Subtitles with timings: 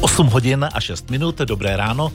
[0.00, 2.12] 8 hodin a 6 minut, dobré ráno.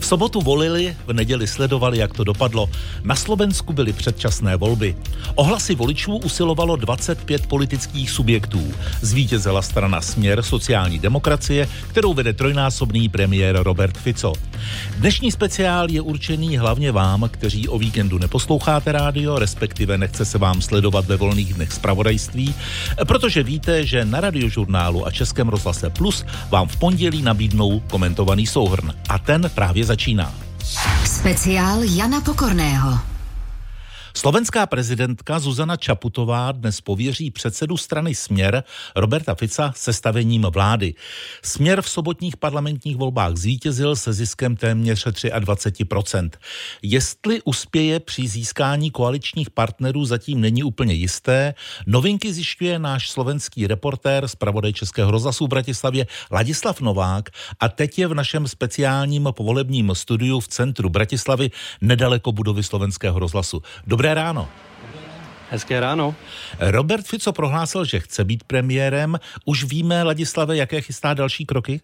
[0.00, 2.68] V sobotu volili, v neděli sledovali, jak to dopadlo.
[3.04, 4.96] Na Slovensku byly předčasné volby.
[5.34, 8.72] Ohlasy voličů usilovalo 25 politických subjektů.
[9.00, 14.32] Zvítězila strana Směr sociální demokracie, kterou vede trojnásobný premiér Robert Fico.
[14.96, 20.62] Dnešní speciál je určený hlavně vám, kteří o víkendu neposloucháte rádio, respektive nechce se vám
[20.62, 22.54] sledovat ve volných dnech zpravodajství,
[23.06, 28.94] protože víte, že na radiožurnálu a Českém rozhlase Plus vám v pondělí nabídnou komentovaný souhrn.
[29.08, 30.34] A ten právě začíná.
[31.04, 33.15] Speciál Jana Pokorného.
[34.16, 38.64] Slovenská prezidentka Zuzana Čaputová dnes pověří předsedu strany Směr
[38.96, 40.94] Roberta Fica sestavením vlády.
[41.42, 46.30] Směr v sobotních parlamentních volbách zvítězil se ziskem téměř 23%.
[46.82, 51.54] Jestli uspěje při získání koaličních partnerů zatím není úplně jisté.
[51.86, 57.28] Novinky zjišťuje náš slovenský reportér z pravodej Českého rozhlasu v Bratislavě Ladislav Novák
[57.60, 63.62] a teď je v našem speciálním povolebním studiu v centru Bratislavy nedaleko budovy slovenského rozhlasu.
[63.86, 64.48] Dobré Dobré ráno.
[65.50, 66.14] Hezké ráno.
[66.60, 69.18] Robert Fico prohlásil, že chce být premiérem.
[69.44, 71.80] Už víme, Ladislave, jaké chystá další kroky?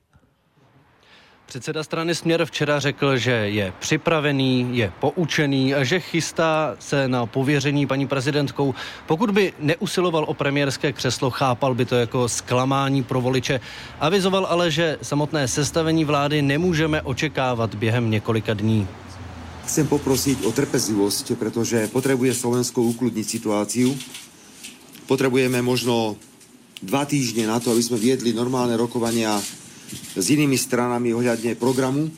[1.47, 7.27] Předseda strany Směr včera řekl, že je připravený, je poučený a že chystá se na
[7.27, 8.75] pověření paní prezidentkou.
[9.07, 13.61] Pokud by neusiloval o premiérské křeslo, chápal by to jako zklamání pro voliče.
[14.01, 18.89] Avizoval ale, že samotné sestavení vlády nemůžeme očekávat během několika dní.
[19.63, 23.95] Chcem poprosiť o trpezlivosť, pretože potrebuje Slovensko ukludniť situáciu.
[25.07, 26.19] Potrebujeme možno
[26.83, 29.39] dva týždne na to, aby sme viedli normálne rokovania
[30.19, 32.11] s inými stranami ohľadne programu.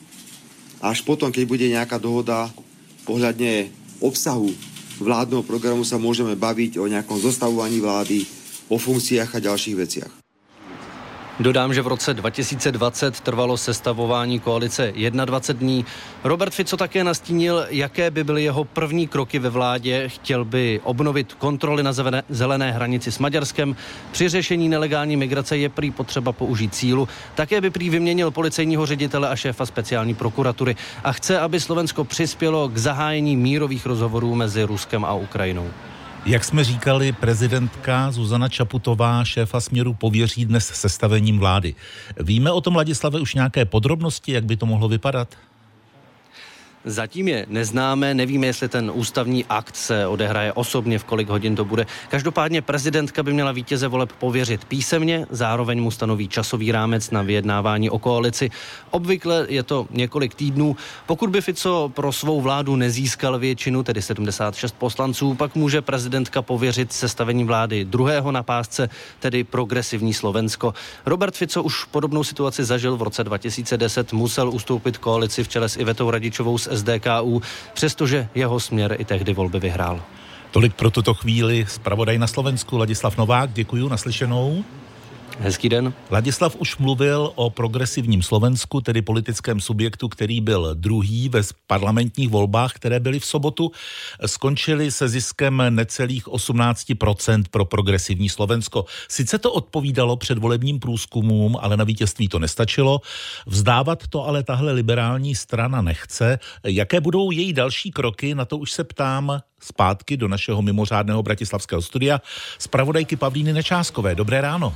[0.81, 2.49] Až potom, keď bude nejaká dohoda
[3.05, 3.69] ohľadne
[4.01, 4.49] obsahu
[4.97, 8.25] vládneho programu, sa môžeme baviť o nejakom zostavovaní vlády,
[8.73, 10.24] o funkciách a ďalších veciach.
[11.39, 14.93] Dodám, že v roce 2020 trvalo sestavování koalice
[15.25, 15.85] 21 dní.
[16.23, 20.09] Robert Fico také nastínil, jaké by byly jeho první kroky ve vládě.
[20.09, 21.93] Chtěl by obnovit kontroly na
[22.29, 23.75] zelené hranici s Maďarskem.
[24.11, 27.07] Při řešení nelegální migrace je prý potřeba použít sílu.
[27.35, 30.75] Také by prý vyměnil policejního ředitele a šéfa speciální prokuratury.
[31.03, 35.69] A chce, aby Slovensko přispělo k zahájení mírových rozhovorů mezi Ruskem a Ukrajinou.
[36.25, 41.75] Jak jsme říkali, prezidentka Zuzana Čaputová šéfa směru pověří dnes sestavením vlády.
[42.19, 45.35] Víme o tom, Ladislave, už nějaké podrobnosti, jak by to mohlo vypadat?
[46.85, 51.65] Zatím je neznáme, nevíme, jestli ten ústavní akt se odehraje osobně, v kolik hodin to
[51.65, 51.85] bude.
[52.09, 57.89] Každopádně prezidentka by měla vítěze voleb pověřit písemně, zároveň mu stanoví časový rámec na vyjednávání
[57.89, 58.49] o koalici.
[58.91, 60.75] Obvykle je to několik týdnů.
[61.05, 66.93] Pokud by Fico pro svou vládu nezískal většinu, tedy 76 poslanců, pak může prezidentka pověřit
[66.93, 70.73] sestavení vlády druhého na pásce, tedy progresivní Slovensko.
[71.05, 75.77] Robert Fico už podobnou situaci zažil v roce 2010, musel ustoupit koalici v čele s
[75.77, 77.41] Ivetou Radičovou z SDKU,
[77.73, 80.03] přestože jeho směr i tehdy volby vyhrál.
[80.51, 84.63] Tolik pro tuto chvíli zpravodaj na Slovensku Ladislav Novák, děkuji, naslyšenou.
[85.39, 85.93] Hezký den.
[86.11, 92.73] Ladislav už mluvil o progresivním Slovensku, tedy politickém subjektu, který byl druhý ve parlamentních volbách,
[92.73, 93.71] které byly v sobotu.
[94.25, 98.85] Skončili se ziskem necelých 18% pro progresivní Slovensko.
[99.07, 103.01] Sice to odpovídalo předvolebním průzkumům, ale na vítězství to nestačilo.
[103.45, 106.39] Vzdávat to ale tahle liberální strana nechce.
[106.63, 111.81] Jaké budou její další kroky, na to už se ptám zpátky do našeho mimořádného bratislavského
[111.81, 112.21] studia.
[112.59, 114.15] Zpravodajky Pavlíny Nečáskové.
[114.15, 114.75] Dobré ráno.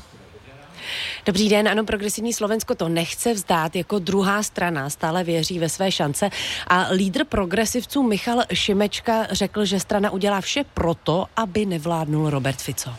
[1.25, 5.91] Dobrý den, ano, progresivní Slovensko to nechce vzdát jako druhá strana, stále věří ve své
[5.91, 6.29] šance
[6.67, 12.93] a lídr progresivců Michal Šimečka řekl, že strana udělá vše proto, aby nevládnul Robert Fico.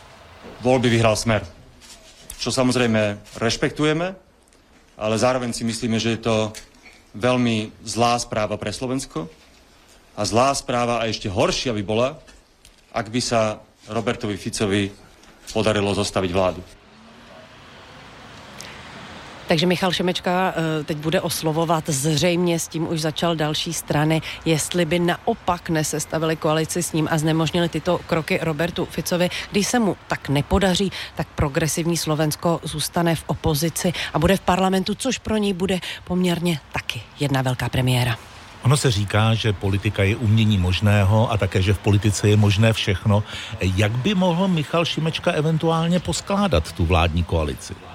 [0.61, 1.47] Volby vyhrál smer,
[2.37, 4.12] čo samozrejme rešpektujeme,
[5.01, 6.37] ale zároveň si myslíme, že je to
[7.17, 9.28] veľmi zlá správa pre Slovensko
[10.17, 12.21] a zlá správa a ešte horšia by bola,
[12.93, 14.93] ak by sa Robertovi Ficovi
[15.51, 16.61] podarilo zostaviť vládu.
[19.50, 24.84] Takže Michal Šemečka eh, teď bude oslovovat zřejmě, s tím už začal další strany, jestli
[24.84, 29.30] by naopak nesestavili koalici s ním a znemožnili tyto kroky Robertu Ficovi.
[29.50, 34.94] Když se mu tak nepodaří, tak progresivní Slovensko zůstane v opozici a bude v parlamentu,
[34.94, 38.16] což pro ní bude poměrně taky jedna velká premiéra.
[38.62, 42.72] Ono se říká, že politika je umění možného a také, že v politice je možné
[42.72, 43.22] všechno.
[43.60, 47.90] Jak by mohl Michal Šimečka eventuálně poskládat tu vládní koalici?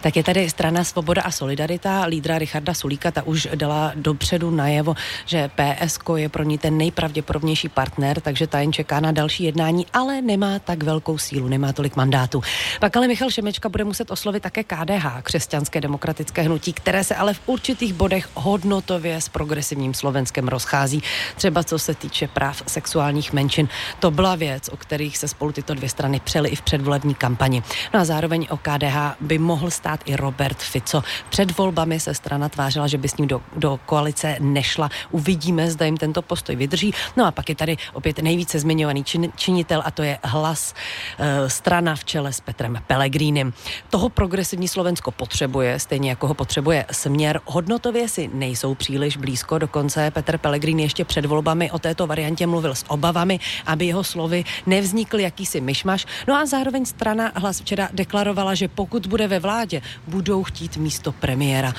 [0.00, 2.04] Tak je tady strana Svoboda a Solidarita.
[2.04, 4.94] Lídra Richarda Sulíka ta už dala dopředu najevo,
[5.26, 9.86] že PSK je pro ní ten nejpravděpodobnější partner, takže ta jen čeká na další jednání,
[9.92, 12.42] ale nemá tak velkou sílu, nemá tolik mandátů.
[12.80, 17.34] Pak ale Michal Šemečka bude muset oslovit také KDH, křesťanské demokratické hnutí, které se ale
[17.34, 21.02] v určitých bodech hodnotově s progresivním Slovenskem rozchází,
[21.36, 23.68] třeba co se týče práv sexuálních menšin.
[23.98, 27.62] To byla věc, o kterých se spolu tyto dvě strany přely i v předvolební kampani.
[27.94, 31.02] No a zároveň o KDH by mohl stát i Robert Fico.
[31.28, 34.90] Před volbami se strana tvářila, že by s ním do, do koalice nešla.
[35.10, 36.94] Uvidíme, zda jim tento postoj vydrží.
[37.16, 40.74] No a pak je tady opět nejvíce zmiňovaný čin, činitel a to je hlas
[41.18, 43.52] e, strana v čele s Petrem Pelegrínem.
[43.90, 47.40] Toho progresivní Slovensko potřebuje, stejně jako ho potřebuje směr.
[47.44, 52.74] Hodnotově si nejsou příliš blízko, dokonce Petr Pelegrín ještě před volbami o této variantě mluvil
[52.74, 56.06] s obavami, aby jeho slovy nevznikl jakýsi myšmaš.
[56.28, 61.12] No a zároveň strana hlas včera deklarovala, že pokud bude ve vládě, budou chtít místo
[61.12, 61.74] premiéra.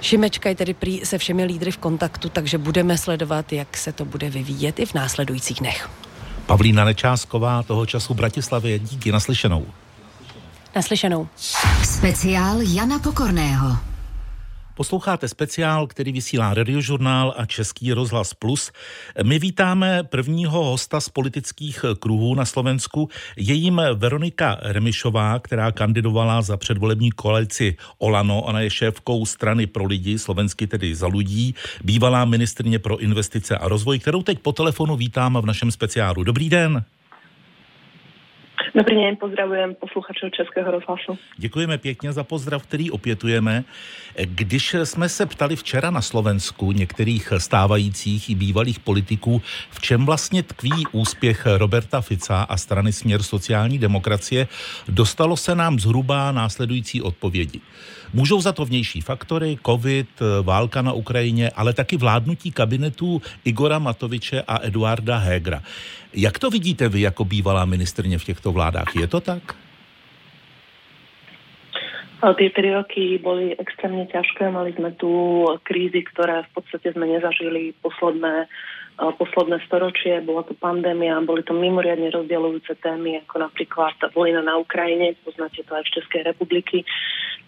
[0.00, 4.04] Šimečka je tedy prý se všemi lídry v kontaktu, takže budeme sledovat, jak se to
[4.04, 5.88] bude vyvíjet i v následujících dnech.
[6.46, 8.78] Pavlína Nečásková toho času Bratislavě.
[8.78, 9.66] Díky naslyšenou.
[10.76, 11.28] Naslyšenou.
[11.84, 13.91] Speciál Jana Pokorného.
[14.74, 18.72] Posloucháte speciál, který vysílá Radiožurnál a Český rozhlas Plus.
[19.22, 23.08] My vítáme prvního hosta z politických kruhů na Slovensku.
[23.36, 28.42] Je jim Veronika Remišová, která kandidovala za předvolební koalici Olano.
[28.42, 31.54] Ona je šéfkou strany pro lidi, slovensky tedy za lidí,
[31.84, 36.24] bývalá ministrně pro investice a rozvoj, kterou teď po telefonu vítám v našem speciálu.
[36.24, 36.84] Dobrý den.
[38.74, 41.18] Dobrý den, pozdravujem posluchačů Českého rozhlasu.
[41.36, 43.64] Děkujeme pěkně za pozdrav, který opětujeme.
[44.24, 50.42] Když jsme se ptali včera na Slovensku některých stávajících i bývalých politiků, v čem vlastně
[50.42, 54.48] tkví úspěch Roberta Fica a strany Směr sociální demokracie,
[54.88, 57.60] dostalo se nám zhruba následující odpovědi.
[58.12, 60.08] Můžou za to vnější faktory, covid,
[60.42, 65.62] válka na Ukrajině, ale taky vládnutí kabinetů Igora Matoviče a Eduarda Hegra.
[66.14, 68.96] Jak to vidíte vy jako bývalá ministrně v těchto vládách?
[69.00, 69.56] Je to tak?
[72.22, 74.46] Tie tri roky boli extrémne ťažké.
[74.46, 75.10] Mali sme tu
[75.66, 78.46] krízy, ktoré v podstate sme nezažili posledné,
[78.96, 80.20] posledné storočie.
[80.22, 85.72] Bola to pandémia, boli to mimoriadne rozdielujúce témy, ako napríklad vojna na Ukrajine, poznáte to
[85.72, 86.84] aj v Českej republiky,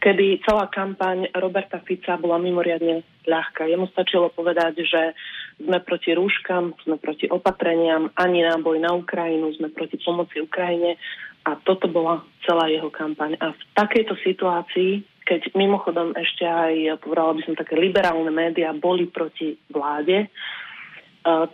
[0.01, 3.69] kedy celá kampaň Roberta Fica bola mimoriadne ľahká.
[3.69, 5.17] Jemu stačilo povedať, že
[5.61, 10.99] sme proti rúškam, sme proti opatreniam, ani náboj na Ukrajinu, sme proti pomoci Ukrajine
[11.45, 13.37] a toto bola celá jeho kampaň.
[13.41, 19.09] A v takejto situácii, keď mimochodom ešte aj, povedala by som, také liberálne médiá boli
[19.09, 20.29] proti vláde,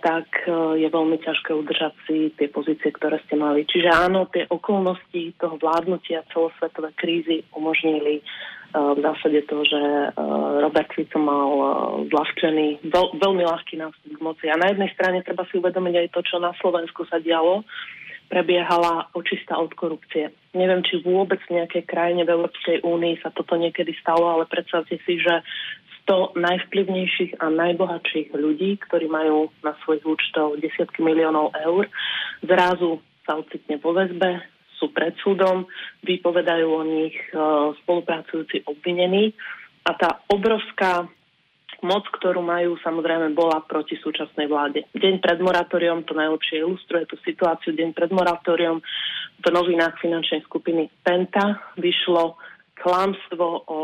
[0.03, 3.63] tak uh, je veľmi ťažké udržať si tie pozície, ktoré ste mali.
[3.63, 9.81] Čiže áno, tie okolnosti toho vládnutia celosvetové krízy umožnili uh, v zásade to, že
[10.63, 11.51] Robert Fico mal
[12.07, 14.47] zľahčený, veľ, veľmi ľahký nástup k moci.
[14.47, 17.67] A na jednej strane treba si uvedomiť aj to, čo na Slovensku sa dialo,
[18.31, 20.31] prebiehala očista od korupcie.
[20.55, 25.03] Neviem, či vôbec v nejakej krajine v Európskej únii sa toto niekedy stalo, ale predstavte
[25.03, 25.43] si, že
[26.11, 31.87] 100 najvplyvnejších a najbohatších ľudí, ktorí majú na svojich účtov desiatky miliónov eur,
[32.43, 34.43] zrazu sa ocitne vo väzbe,
[34.75, 35.71] sú pred súdom,
[36.03, 39.31] vypovedajú o nich uh, spolupracujúci obvinení
[39.87, 41.07] a tá obrovská
[41.87, 44.85] moc, ktorú majú, samozrejme bola proti súčasnej vláde.
[44.93, 47.73] Deň pred moratóriom to najlepšie ilustruje tú situáciu.
[47.73, 48.83] Deň pred moratóriom
[49.41, 52.37] v novinách finančnej skupiny Penta vyšlo
[52.81, 53.81] klamstvo o,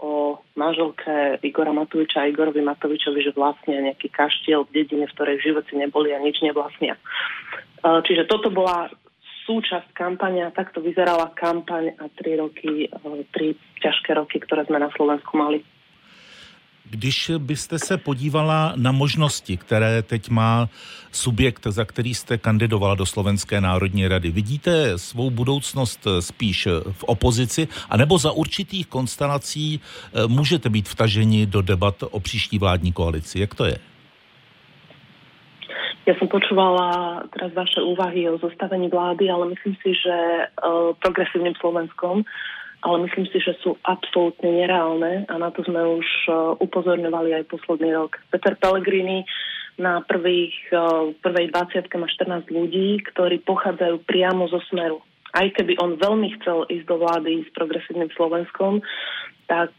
[0.00, 0.10] o
[0.56, 5.46] manželke Igora Matoviča a Igorovi Matovičovi, že vlastne nejaký kaštiel v dedine, v ktorej v
[5.52, 6.96] živote neboli a nič nevlastnia.
[6.96, 7.00] E,
[8.08, 8.88] čiže toto bola
[9.44, 13.52] súčasť kampania, takto vyzerala kampaň a tri roky, e, tri
[13.84, 15.60] ťažké roky, ktoré sme na Slovensku mali.
[16.90, 20.68] Když byste se podívala na možnosti, které teď má
[21.12, 27.68] subjekt, za který jste kandidovala do Slovenské národní rady, vidíte svou budoucnost spíš v opozici,
[27.90, 33.40] anebo za určitých konstelací eh, můžete být vtaženi do debat o příští vládní koalici?
[33.40, 33.78] Jak to je?
[36.08, 40.16] Ja som počúvala teraz vaše úvahy o zostavení vlády, ale myslím si, že
[40.58, 42.24] uh, progresívnym Slovenskom
[42.80, 46.32] ale myslím si, že sú absolútne nereálne a na to sme už e,
[46.64, 48.16] upozorňovali aj posledný rok.
[48.32, 49.28] Peter Pellegrini
[49.76, 50.76] na prvých, e,
[51.20, 55.04] prvej 20 má 14 ľudí, ktorí pochádzajú priamo zo smeru.
[55.36, 58.82] Aj keby on veľmi chcel ísť do vlády s progresívnym Slovenskom,
[59.50, 59.74] tak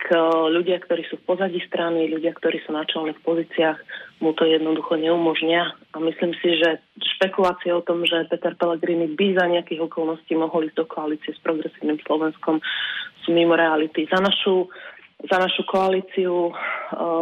[0.52, 3.80] ľudia, ktorí sú v pozadí strany, ľudia, ktorí sú na čelných pozíciách,
[4.20, 5.72] mu to jednoducho neumožnia.
[5.96, 6.84] A myslím si, že
[7.16, 11.40] špekulácie o tom, že Peter Pellegrini by za nejakých okolností mohol ísť do koalície s
[11.40, 12.60] progresívnym Slovenskom,
[13.24, 14.12] sú mimo reality.
[14.12, 14.68] Za našu,
[15.32, 16.52] za našu koalíciu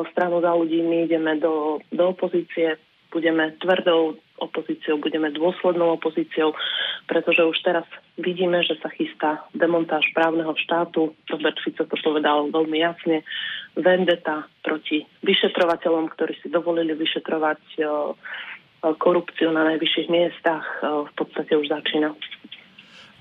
[0.09, 2.81] stranu za ľudí my ideme do, do opozície,
[3.13, 6.55] budeme tvrdou opozíciou, budeme dôslednou opozíciou,
[7.05, 7.85] pretože už teraz
[8.17, 11.13] vidíme, že sa chystá demontáž právneho štátu.
[11.29, 13.21] Robert Fico to povedal veľmi jasne.
[13.77, 17.61] Vendeta proti vyšetrovateľom, ktorí si dovolili vyšetrovať
[18.79, 22.15] korupciu na najvyšších miestach, v podstate už začína.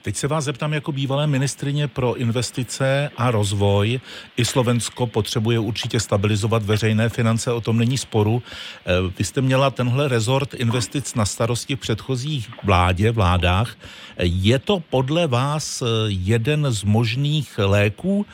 [0.02, 4.00] Teď se vás zeptám jako bývalé ministrině pro investice a rozvoj.
[4.36, 8.42] I Slovensko potřebuje určitě stabilizovat veřejné finance, o tom není sporu.
[8.86, 13.76] Eh, vy jste měla tenhle rezort investic na starosti v předchozích vládě, vládách.
[14.18, 18.26] Je to podle vás eh, jeden z možných léků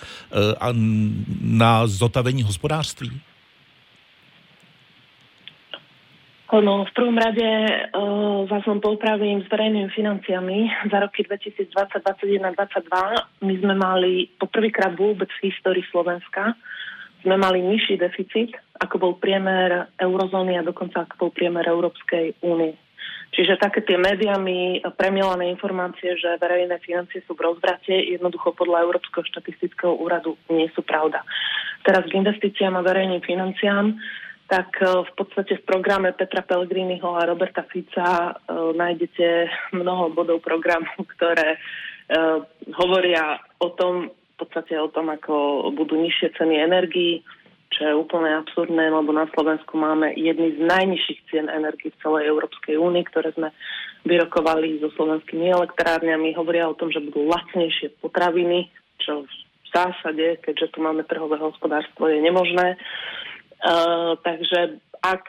[1.40, 3.20] na zotavení hospodářství?
[6.52, 10.70] No, v prvom rade uh, vás len poupravím s verejnými financiami.
[10.86, 16.54] Za roky 2020, 2021, 2022 my sme mali poprvýkrát vôbec v histórii Slovenska
[17.24, 18.52] sme mali nižší deficit,
[18.84, 22.76] ako bol priemer eurozóny a dokonca ako bol priemer Európskej únie.
[23.34, 29.26] Čiže také tie médiami premielané informácie, že verejné financie sú v rozvrate, jednoducho podľa Európskeho
[29.26, 31.24] štatistického úradu nie sú pravda.
[31.82, 33.98] Teraz k investíciám a verejným financiám
[34.46, 40.44] tak e, v podstate v programe Petra Pellegriniho a Roberta Fica uh, nájdete mnoho bodov
[40.44, 42.44] programu, ktoré uh,
[42.76, 47.22] hovoria o tom, v podstate o tom, ako budú nižšie ceny energií,
[47.72, 52.30] čo je úplne absurdné, lebo na Slovensku máme jedny z najnižších cien energií v celej
[52.30, 53.50] Európskej únii, ktoré sme
[54.06, 56.36] vyrokovali so slovenskými elektrárňami.
[56.38, 58.70] Hovoria o tom, že budú lacnejšie potraviny,
[59.02, 62.78] čo v zásade, keďže tu máme trhové hospodárstvo, je nemožné.
[62.78, 63.33] Uh,
[63.64, 65.24] Uh, takže ak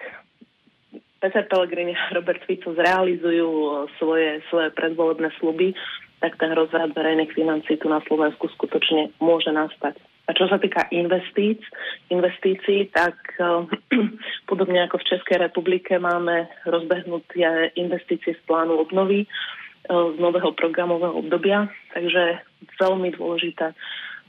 [1.23, 3.49] Peter Pellegrini a Robert Fico zrealizujú
[3.97, 5.71] svoje, svoje predvolebné sluby,
[6.19, 9.95] tak ten rozvrad verejných financí tu na Slovensku skutočne môže nastať.
[10.25, 11.61] A čo sa týka investíc,
[12.09, 13.63] investícií, tak uh,
[14.49, 21.13] podobne ako v Českej republike máme rozbehnutie investície z plánu obnovy uh, z nového programového
[21.13, 22.41] obdobia, takže
[22.81, 23.77] veľmi dôležité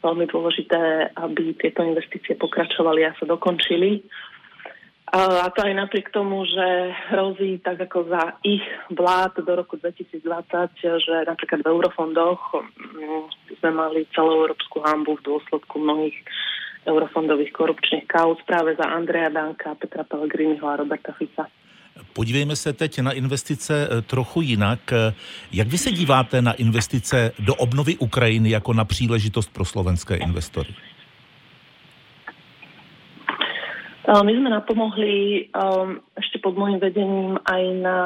[0.03, 4.03] veľmi dôležité, aby tieto investície pokračovali a sa dokončili.
[5.07, 10.19] A to aj napriek tomu, že hrozí tak ako za ich vlád do roku 2020,
[10.77, 16.19] že napríklad v eurofondoch mm, sme mali celú európsku hambu v dôsledku mnohých
[16.91, 21.47] eurofondových korupčných kauz práve za Andreja Danka, Petra Pellegriniho a Roberta Fica.
[22.13, 24.93] Podívejme se teď na investice eh, trochu jinak.
[24.93, 25.15] Eh,
[25.53, 30.75] jak vy se díváte na investice do obnovy Ukrajiny jako na příležitost pro slovenské investory?
[34.07, 35.99] Eh, my sme napomohli um,
[36.39, 37.99] pod môjim vedením aj na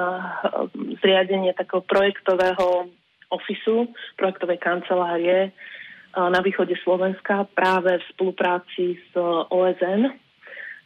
[0.72, 2.88] um, zriadenie takého projektového
[3.28, 3.84] ofisu,
[4.16, 9.12] projektovej kancelárie uh, na východe Slovenska práve v spolupráci s
[9.52, 10.08] OSN,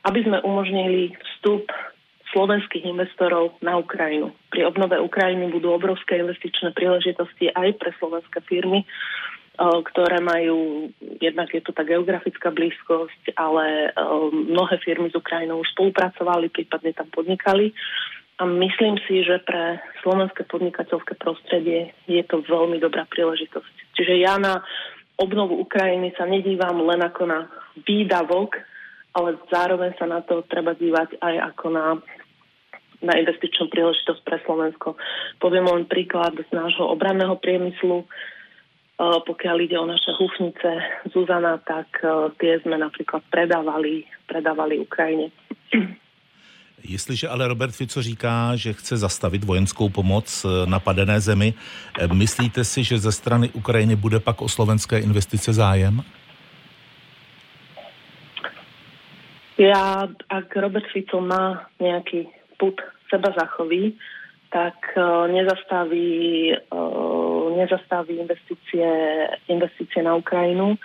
[0.03, 1.71] aby sme umožnili vstup
[2.35, 4.35] slovenských investorov na Ukrajinu.
[4.51, 8.87] Pri obnove Ukrajiny budú obrovské investičné príležitosti aj pre slovenské firmy, e,
[9.63, 10.91] ktoré majú,
[11.23, 13.89] jednak je to tá geografická blízkosť, ale e,
[14.51, 17.71] mnohé firmy s Ukrajinou už spolupracovali, prípadne tam podnikali.
[18.35, 23.95] A myslím si, že pre slovenské podnikateľské prostredie je to veľmi dobrá príležitosť.
[23.95, 24.59] Čiže ja na
[25.15, 27.47] obnovu Ukrajiny sa nedívam len ako na
[27.87, 28.59] výdavok,
[29.15, 31.85] ale zároveň sa na to treba dívať aj ako na
[33.05, 34.97] na investičnú príležitosť pre Slovensko.
[35.39, 38.03] Poviem len príklad z nášho obranného priemyslu.
[38.03, 38.07] E,
[38.99, 40.71] pokiaľ ide o naše hufnice
[41.13, 45.29] Zuzana, tak e, tie sme napríklad predávali, predávali Ukrajine.
[46.85, 51.55] Jestliže ale Robert Fico říká, že chce zastavit vojenskou pomoc e, napadené zemi,
[52.13, 56.05] myslíte si, že ze strany Ukrajiny bude pak o slovenské investice zájem?
[59.55, 62.27] Ja, ak Robert Fico má nejaký
[62.59, 62.75] put
[63.11, 63.99] seba zachoví,
[64.51, 68.87] tak uh, nezastaví, uh, nezastaví investície,
[69.49, 70.79] investície na Ukrajinu,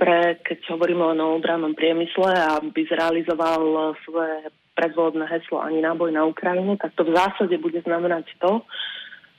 [0.00, 6.80] pre, keď hovoríme o obrannom priemysle, aby zrealizoval svoje predvolebné heslo ani náboj na Ukrajinu,
[6.80, 8.64] tak to v zásade bude znamenať to,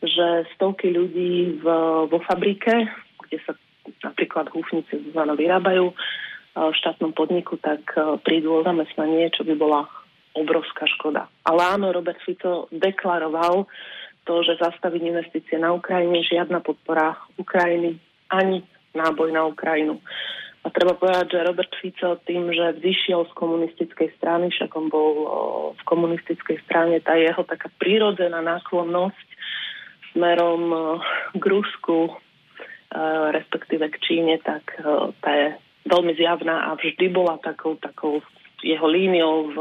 [0.06, 1.66] že stovky ľudí v,
[2.06, 2.86] vo fabrike,
[3.26, 3.58] kde sa
[4.06, 5.98] napríklad húfnice vyrábajú,
[6.52, 7.96] v štátnom podniku, tak
[8.28, 9.88] prídu o zamestnanie, čo by bola
[10.36, 11.28] obrovská škoda.
[11.44, 13.68] Ale áno, Robert Fico deklaroval
[14.24, 17.98] to, že zastaviť investície na Ukrajine, žiadna podpora Ukrajiny,
[18.30, 18.62] ani
[18.94, 19.98] náboj na Ukrajinu.
[20.62, 25.14] A treba povedať, že Robert Fico tým, že vzýšiel z komunistickej strany, však on bol
[25.74, 29.28] v komunistickej strane, tá jeho taká prírodzená náklonnosť
[30.14, 30.62] smerom
[31.34, 32.16] k Rusku, o,
[33.34, 35.48] respektíve k Číne, tak o, tá je
[35.90, 38.22] veľmi zjavná a vždy bola takou, takou
[38.62, 39.58] jeho líniou v,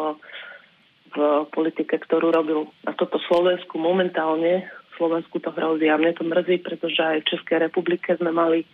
[1.11, 2.71] v politike, ktorú robil.
[2.87, 7.59] A toto Slovensku momentálne, Slovensku to hrozí a mne to mrzí, pretože aj v Českej
[7.67, 8.69] republike sme mali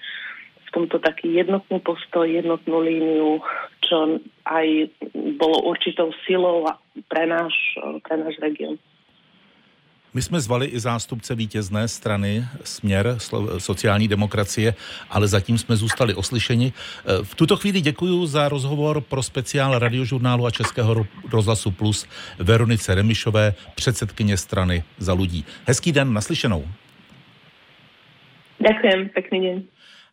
[0.66, 3.40] v tomto taký jednotný postoj, jednotnú líniu,
[3.86, 4.90] čo aj
[5.38, 6.66] bolo určitou silou
[7.06, 7.54] pre náš,
[8.02, 8.76] pre náš region.
[10.16, 13.16] My jsme zvali i zástupce vítězné strany Směr
[13.58, 14.74] sociální demokracie,
[15.10, 16.72] ale zatím jsme zůstali oslyšeni.
[17.22, 22.06] V tuto chvíli děkuji za rozhovor pro speciál radiožurnálu a Českého rozhlasu Plus
[22.38, 25.44] Veronice Remišové, předsedkyně strany za lidí.
[25.66, 26.68] Hezký den, naslyšenou.
[28.58, 29.62] Děkujem, pěkný den.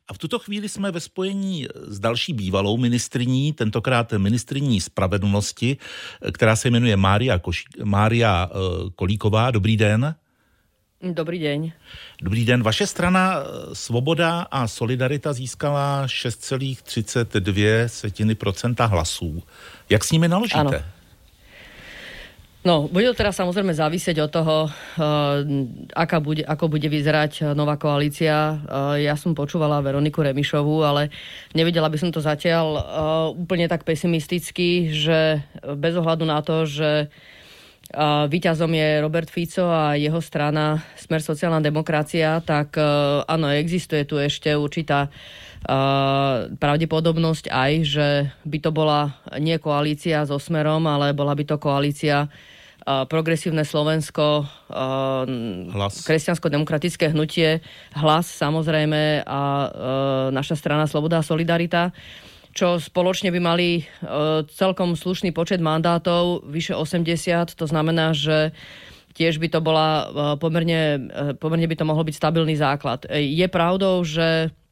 [0.07, 5.77] A v tuto chvíli jsme ve spojení s další bývalou ministriní, tentokrát ministriní spravedlnosti,
[6.31, 8.57] která se jmenuje Mária, Koš- Mária uh,
[8.95, 9.51] Kolíková.
[9.51, 10.15] Dobrý den.
[11.11, 11.71] Dobrý den.
[12.21, 12.63] Dobrý den.
[12.63, 13.35] Vaše strana
[13.73, 19.43] Svoboda a Solidarita získala 6,32% hlasů.
[19.89, 20.59] Jak s nimi naložíte?
[20.59, 20.71] Ano.
[22.63, 25.43] No, bude to teraz samozrejme závisieť od toho, uh,
[25.91, 28.55] aká bude, ako bude vyzerať nová koalícia.
[28.55, 31.11] Uh, ja som počúvala Veroniku Remišovú, ale
[31.51, 32.83] nevidela by som to zatiaľ uh,
[33.35, 35.43] úplne tak pesimisticky, že
[35.75, 41.59] bez ohľadu na to, že uh, víťazom je Robert Fico a jeho strana Smer sociálna
[41.59, 45.11] demokracia, tak uh, áno, existuje tu ešte určitá
[45.63, 48.07] Uh, pravdepodobnosť aj, že
[48.43, 52.27] by to bola nie koalícia so Smerom, ale bola by to koalícia
[52.85, 54.43] progresívne Slovensko,
[56.03, 57.63] kresťansko-demokratické hnutie,
[57.95, 59.41] hlas samozrejme a
[60.31, 61.95] naša strana Sloboda a Solidarita
[62.53, 63.81] čo spoločne by mali
[64.53, 68.53] celkom slušný počet mandátov, vyše 80, to znamená, že
[69.17, 70.05] tiež by to bola
[70.37, 71.09] pomerne,
[71.41, 73.09] pomerne by to mohol byť stabilný základ.
[73.09, 74.62] Je pravdou, že Eh,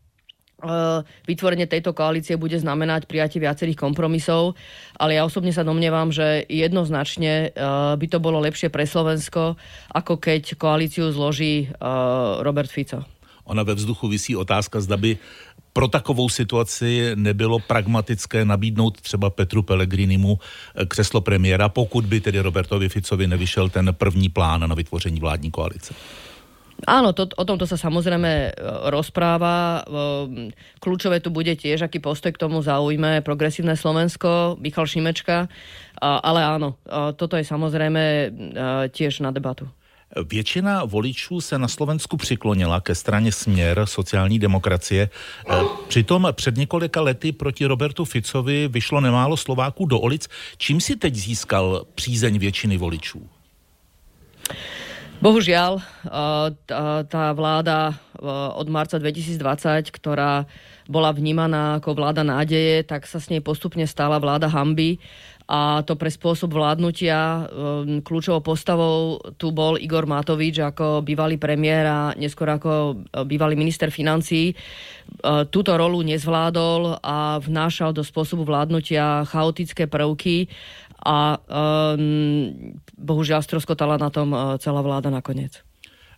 [1.25, 4.53] vytvorenie tejto koalície bude znamenať prijatie viacerých kompromisov,
[4.97, 9.57] ale ja osobne sa domnievam, že jednoznačne eh, by to bolo lepšie pre Slovensko,
[9.91, 11.73] ako keď koalíciu zloží eh,
[12.45, 13.03] Robert Fico.
[13.51, 15.17] Ona ve vzduchu vysí otázka, zda by
[15.73, 20.39] pro takovou situaci nebylo pragmatické nabídnout třeba Petru Pellegrinimu
[20.87, 25.93] křeslo premiéra, pokud by tedy Robertovi Ficovi nevyšel ten první plán na vytvoření vládní koalice.
[26.87, 28.49] Áno, to, o tomto sa samozrejme e,
[28.89, 29.85] rozpráva.
[29.85, 30.49] E,
[30.81, 35.45] kľúčové tu bude tiež, aký postoj k tomu zaujme progresívne Slovensko, Michal Šimečka,
[36.01, 38.03] ale áno, e, toto je samozrejme
[38.89, 39.69] tiež na debatu.
[40.11, 45.09] Většina voličů se na Slovensku přiklonila ke straně Směr sociální demokracie.
[45.87, 50.27] Přitom před několika lety proti Robertu Ficovi vyšlo nemálo Slováků do ulic.
[50.57, 53.29] Čím si teď získal přízeň většiny voličů?
[55.21, 55.77] Bohužiaľ,
[57.05, 57.93] tá vláda
[58.57, 60.49] od marca 2020, ktorá
[60.89, 64.97] bola vnímaná ako vláda nádeje, tak sa s nej postupne stala vláda hamby
[65.45, 67.45] a to pre spôsob vládnutia
[68.01, 74.57] kľúčovou postavou tu bol Igor Matovič ako bývalý premiér a neskôr ako bývalý minister financí.
[75.53, 80.49] Túto rolu nezvládol a vnášal do spôsobu vládnutia chaotické prvky
[81.05, 85.51] a um, bohužel stroskotala na tom uh, celá vláda nakonec.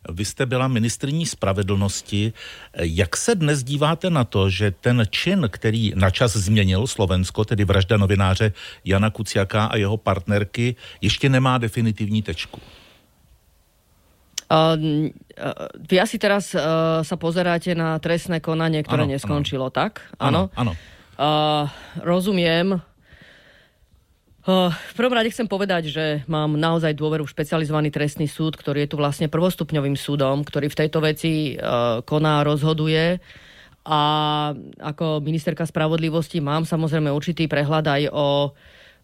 [0.10, 2.34] Vy jste byla ministrní spravedlnosti.
[2.80, 7.98] Jak se dnes díváte na to, že ten čin, který načas změnil Slovensko, tedy vražda
[7.98, 8.52] novináře
[8.86, 12.60] Jana Kuciaka a jeho partnerky, ještě nemá definitivní tečku?
[14.52, 15.10] Uh, uh,
[15.89, 19.74] vy asi teraz uh, sa pozeráte na trestné konanie, ktoré ano, neskončilo, ano.
[19.74, 20.04] tak?
[20.19, 20.54] Áno.
[20.54, 20.78] Áno.
[21.17, 21.65] Uh,
[22.06, 22.78] rozumiem.
[24.44, 28.92] V prvom rade chcem povedať, že mám naozaj dôveru v špecializovaný trestný súd, ktorý je
[28.92, 31.56] tu vlastne prvostupňovým súdom, ktorý v tejto veci
[32.04, 33.24] koná, rozhoduje.
[33.88, 34.02] A
[34.84, 38.52] ako ministerka spravodlivosti mám samozrejme určitý prehľad aj o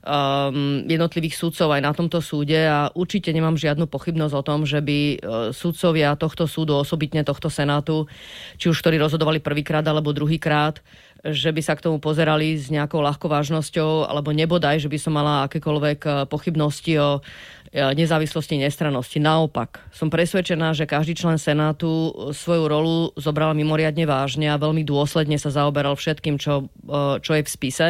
[0.04, 4.80] um, jednotlivých súdcov aj na tomto súde a určite nemám žiadnu pochybnosť o tom, že
[4.80, 5.16] by uh,
[5.52, 8.08] súdcovia tohto súdu, osobitne tohto senátu,
[8.56, 10.80] či už ktorí rozhodovali prvýkrát alebo druhýkrát,
[11.20, 15.14] že by sa k tomu pozerali s nejakou ľahkou vážnosťou, alebo nebodaj, že by som
[15.20, 19.20] mala akékoľvek uh, pochybnosti o uh, nezávislosti, nestrannosti.
[19.20, 25.36] Naopak, som presvedčená, že každý člen Senátu svoju rolu zobral mimoriadne vážne a veľmi dôsledne
[25.36, 26.72] sa zaoberal všetkým, čo,
[27.20, 27.88] čo je v spise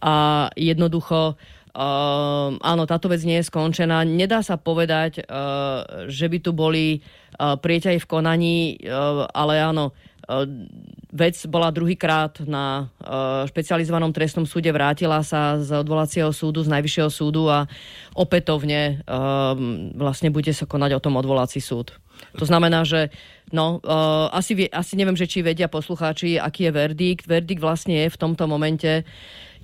[0.00, 1.36] a jednoducho
[1.74, 4.06] Uh, áno, táto vec nie je skončená.
[4.06, 9.90] Nedá sa povedať, uh, že by tu boli uh, prieťahy v konaní, uh, ale áno,
[11.10, 12.88] vec bola druhýkrát na
[13.44, 17.68] špecializovanom trestnom súde, vrátila sa z odvolacieho súdu, z najvyššieho súdu a
[18.16, 19.04] opätovne
[19.92, 21.92] vlastne bude sa konať o tom odvolací súd.
[22.40, 23.12] To znamená, že
[23.52, 27.28] no, uh, asi, asi neviem, že či vedia poslucháči, aký je verdikt.
[27.28, 29.04] Verdikt vlastne je v tomto momente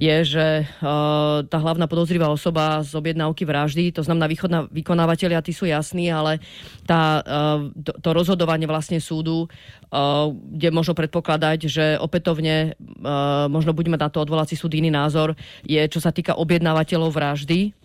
[0.00, 5.52] je, že uh, tá hlavná podozrivá osoba z objednávky vraždy, to znamená východná, vykonávateľia, tí
[5.52, 6.40] sú jasní, ale
[6.88, 13.76] tá, uh, to, to rozhodovanie vlastne súdu, uh, kde možno predpokladať, že opätovne uh, možno
[13.76, 15.36] budeme na to odvolací súd iný názor,
[15.68, 17.76] je čo sa týka objednávateľov vraždy,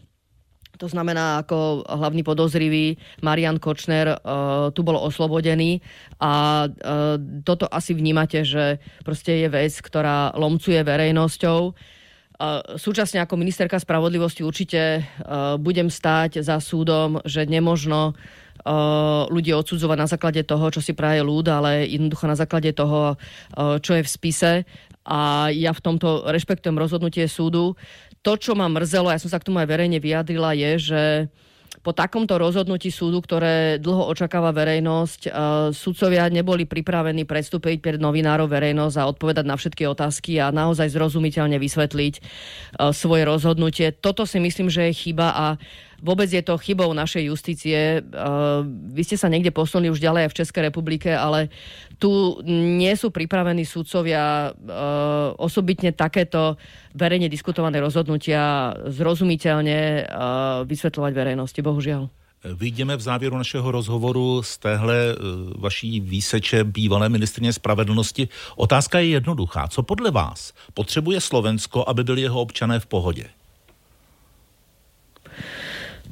[0.75, 5.79] to znamená, ako hlavný podozrivý Marian Kočner uh, tu bol oslobodený
[6.19, 7.15] a uh,
[7.47, 11.75] toto asi vnímate, že proste je vec, ktorá lomcuje verejnosťou
[12.75, 19.97] súčasne ako ministerka spravodlivosti určite uh, budem stáť za súdom, že nemožno uh, ľudí odsudzovať
[19.97, 24.03] na základe toho, čo si praje ľud, ale jednoducho na základe toho, uh, čo je
[24.03, 24.51] v spise.
[25.05, 27.77] A ja v tomto rešpektujem rozhodnutie súdu.
[28.25, 31.01] To, čo ma mrzelo, ja som sa k tomu aj verejne vyjadrila, je, že
[31.85, 35.33] po takomto rozhodnutí súdu, ktoré dlho očakáva verejnosť, uh,
[35.69, 41.61] sudcovia neboli pripravení predstúpiť pred novinárov verejnosť a odpovedať na všetky otázky a naozaj zrozumiteľne
[41.61, 43.93] vysvetliť uh, svoje rozhodnutie.
[43.93, 45.45] Toto si myslím, že je chyba a
[46.01, 48.03] vôbec je to chybou našej justície.
[48.91, 51.47] Vy ste sa niekde posunuli už ďalej v Českej republike, ale
[51.97, 54.51] tu nie sú pripravení súdcovia
[55.39, 56.59] osobitne takéto
[56.95, 60.07] verejne diskutované rozhodnutia zrozumiteľne
[60.63, 61.59] vysvetľovať verejnosti.
[61.59, 62.07] Bohužiaľ.
[62.45, 65.15] Vyjdeme v závěru našeho rozhovoru z téhle e,
[65.57, 68.27] vaší výseče bývalé ministrně spravedlnosti.
[68.55, 69.67] Otázka je jednoduchá.
[69.67, 73.25] Co podle vás potřebuje Slovensko, aby byli jeho občané v pohodě?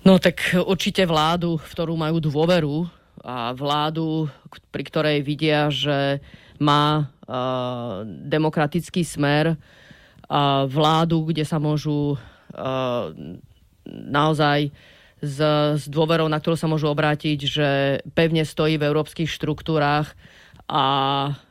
[0.06, 2.91] No tak určite vládu, v ktorú majú dôveru
[3.24, 4.28] a vládu,
[4.67, 6.19] pri ktorej vidia, že
[6.60, 9.56] má uh, demokratický smer, a
[10.65, 13.13] vládu, kde sa môžu uh,
[13.88, 14.74] naozaj
[15.24, 15.38] s,
[15.80, 17.69] s dôverou, na ktorú sa môžu obrátiť, že
[18.12, 20.12] pevne stojí v európskych štruktúrách
[20.63, 20.86] a,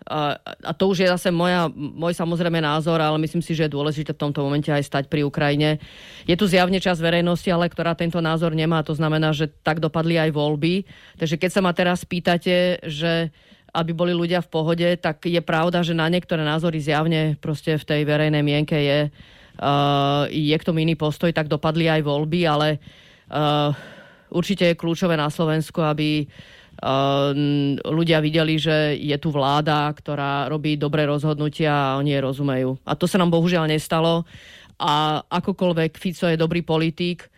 [0.09, 3.77] a, a to už je zase moja, môj samozrejme názor, ale myslím si, že je
[3.77, 5.85] dôležité v tomto momente aj stať pri Ukrajine.
[6.25, 8.81] Je tu zjavne čas verejnosti, ale ktorá tento názor nemá.
[8.89, 10.89] To znamená, že tak dopadli aj voľby.
[11.21, 13.29] Takže keď sa ma teraz pýtate, že
[13.73, 17.85] aby boli ľudia v pohode, tak je pravda, že na niektoré názory zjavne proste v
[17.89, 22.77] tej verejnej mienke je, uh, je k tomu iný postoj, tak dopadli aj voľby, ale
[23.33, 23.73] uh,
[24.29, 26.29] určite je kľúčové na Slovensku, aby
[26.83, 32.71] Ehm, ľudia videli, že je tu vláda, ktorá robí dobré rozhodnutia a oni je rozumejú.
[32.83, 34.27] A to sa nám bohužiaľ nestalo.
[34.83, 37.31] A akokoľvek Fico je dobrý politik,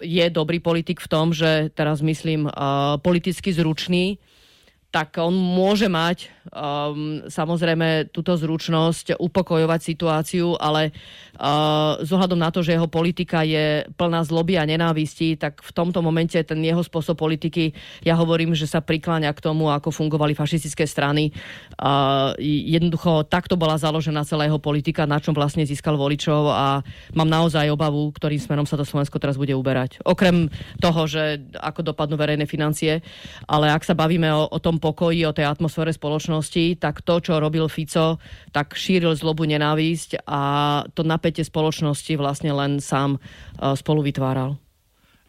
[0.00, 4.16] je dobrý politik v tom, že teraz myslím uh, politicky zručný,
[4.90, 10.90] tak on môže mať um, samozrejme túto zručnosť upokojovať situáciu, ale
[11.38, 16.02] uh, z na to, že jeho politika je plná zloby a nenávisti, tak v tomto
[16.02, 17.70] momente ten jeho spôsob politiky,
[18.02, 21.30] ja hovorím, že sa prikláňa k tomu, ako fungovali fašistické strany.
[21.78, 26.82] Uh, jednoducho takto bola založená celá jeho politika, na čom vlastne získal voličov a
[27.14, 30.02] mám naozaj obavu, ktorým smerom sa to Slovensko teraz bude uberať.
[30.02, 30.50] Okrem
[30.82, 32.98] toho, že ako dopadnú verejné financie,
[33.46, 37.36] ale ak sa bavíme o, o tom pokoji, o tej atmosfére spoločnosti, tak to, čo
[37.36, 38.16] robil Fico,
[38.50, 40.42] tak šíril zlobu, nenávisť a
[40.96, 44.56] to napätie spoločnosti vlastne len sám e, spolu vytváral.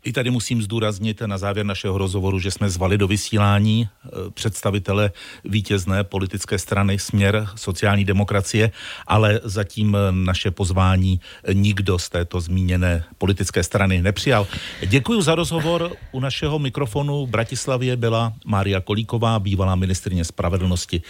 [0.03, 5.11] I tady musím zdůraznit na závěr našeho rozhovoru, že jsme zvali do vysílání eh, představitele
[5.45, 8.71] vítězné politické strany Směr sociální demokracie,
[9.07, 11.19] ale zatím naše pozvání
[11.53, 14.47] nikdo z této zmíněné politické strany nepřijal.
[14.87, 15.91] Děkuji za rozhovor.
[16.11, 21.01] U našeho mikrofonu v Bratislavě byla Mária Kolíková, bývalá ministrině spravedlnosti.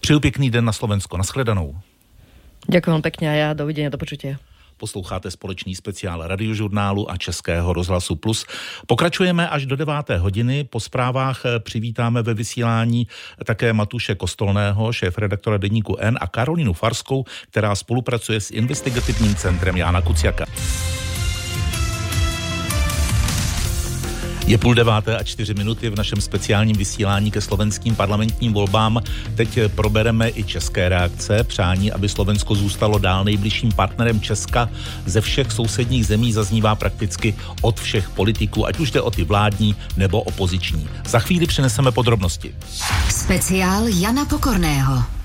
[0.00, 1.16] Přeju pěkný den na Slovensko.
[1.16, 1.74] Naschledanou.
[2.66, 4.42] Ďakujem pekne a ja dovidenia, do počutia.
[4.76, 8.46] Posloucháte společný speciál radiožurnálu a Českého rozhlasu Plus.
[8.86, 9.94] Pokračujeme až do 9.
[10.18, 10.64] hodiny.
[10.64, 13.06] Po zprávách přivítáme ve vysílání
[13.44, 19.76] také Matuše Kostolného, šéf redaktora deníku N a Karolinu Farskou, která spolupracuje s investigativním centrem
[19.76, 20.44] Jána Kuciaka.
[24.46, 29.02] Je půl deváté a čtyři minuty v našem speciálním vysílání ke slovenským parlamentním volbám.
[29.34, 31.44] Teď probereme i české reakce.
[31.44, 34.68] Přání, aby Slovensko zůstalo dál nejbližším partnerem Česka
[35.06, 39.76] ze všech sousedních zemí zaznívá prakticky od všech politiků, ať už jde o ty vládní
[39.96, 40.88] nebo opoziční.
[41.08, 42.54] Za chvíli přineseme podrobnosti.
[43.08, 45.15] Speciál Jana Pokorného.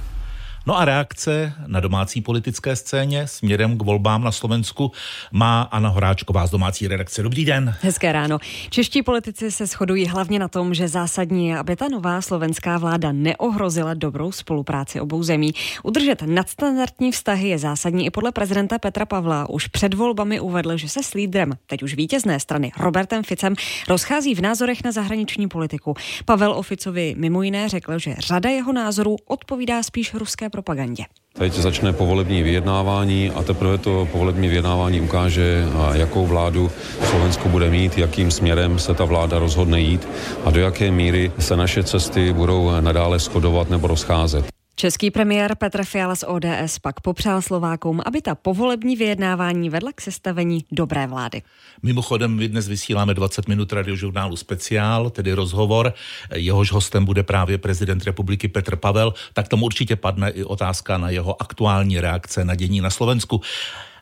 [0.65, 4.91] No a reakce na domácí politické scéně směrem k volbám na Slovensku
[5.31, 7.23] má Anna Horáčková z domácí redakce.
[7.23, 7.75] Dobrý den.
[7.81, 8.37] Hezké ráno.
[8.69, 13.11] Čeští politici se shodují hlavně na tom, že zásadní je, aby ta nová slovenská vláda
[13.11, 15.51] neohrozila dobrou spolupráci obou zemí.
[15.83, 19.49] Udržet nadstandardní vztahy je zásadní i podle prezidenta Petra Pavla.
[19.49, 23.55] Už před volbami uvedl, že se s lídrem, teď už vítězné strany, Robertem Ficem,
[23.87, 25.93] rozchází v názorech na zahraniční politiku.
[26.25, 31.03] Pavel Oficovi mimo jiné řekl, že řada jeho názorů odpovídá spíš ruské propagandě.
[31.33, 36.71] Teď začne povolební vyjednávání a teprve to povolební vyjednávání ukáže, jakou vládu
[37.09, 40.07] Slovensko bude mít, jakým směrem se ta vláda rozhodne jít
[40.45, 44.50] a do jaké míry se naše cesty budou nadále shodovat nebo rozcházet.
[44.75, 50.01] Český premiér Petr Fiala z ODS pak popřál Slovákům, aby ta povolební vyjednávání vedla k
[50.01, 51.41] sestavení dobré vlády.
[51.83, 55.93] Mimochodem, my dnes vysíláme 20 minut radiožurnálu Speciál, tedy rozhovor.
[56.35, 61.09] Jehož hostem bude právě prezident republiky Petr Pavel, tak tomu určitě padne i otázka na
[61.09, 63.41] jeho aktuální reakce na dění na Slovensku.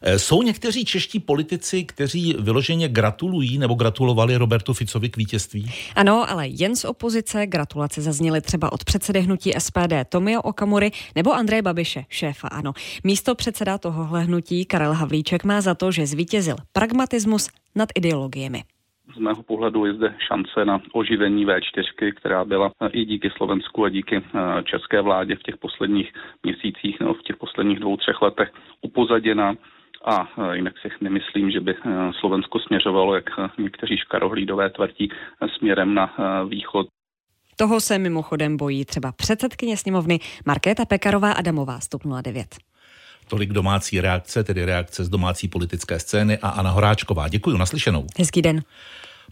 [0.01, 5.71] Eh, jsou někteří čeští politici, kteří vyloženě gratulují nebo gratulovali Robertu Ficovi k vítězství?
[5.95, 11.33] Ano, ale jen z opozice gratulace zazněly třeba od předsedy hnutí SPD Tomio Okamury nebo
[11.33, 12.73] Andreje Babiše, šéfa ANO.
[13.03, 18.63] Místo předseda tohohle hnutí Karel Havlíček má za to, že zvítězil pragmatismus nad ideologiemi
[19.15, 23.89] z mého pohledu je zde šance na oživení V4, která byla i díky Slovensku a
[23.89, 28.51] díky eh, české vládě v těch posledních měsících nebo v těch posledních dvou, třech letech
[28.81, 29.55] upozaděna.
[30.05, 31.75] A e, jinak si nemyslím, že by e,
[32.19, 35.09] Slovensko směřovalo, jak e, někteří škarohlídové tvrdí,
[35.57, 36.13] směrem na
[36.49, 36.88] východ.
[37.55, 41.89] Toho se mimochodem bojí třeba předsedkyně sněmovny Markéta Pekarová Adamová z
[42.21, 42.55] 09.
[43.27, 47.27] Tolik domácí reakce, tedy reakce z domácí politické scény a Anna Horáčková.
[47.27, 48.07] Děkuji, naslyšenou.
[48.17, 48.62] Hezký den.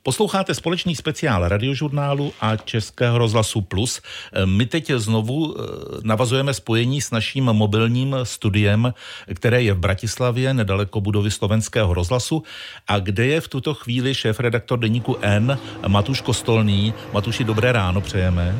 [0.03, 4.01] Posloucháte společný speciál radiožurnálu a Českého rozhlasu Plus.
[4.45, 5.63] My teď znovu eh,
[6.03, 8.93] navazujeme spojení s naším mobilním studiem,
[9.33, 12.43] které je v Bratislavě, nedaleko budovy slovenského rozhlasu
[12.87, 15.57] a kde je v tuto chvíli šéf-redaktor deníku N
[15.87, 16.93] Matuš Kostolný.
[17.13, 18.59] Matuši, dobré ráno přejeme.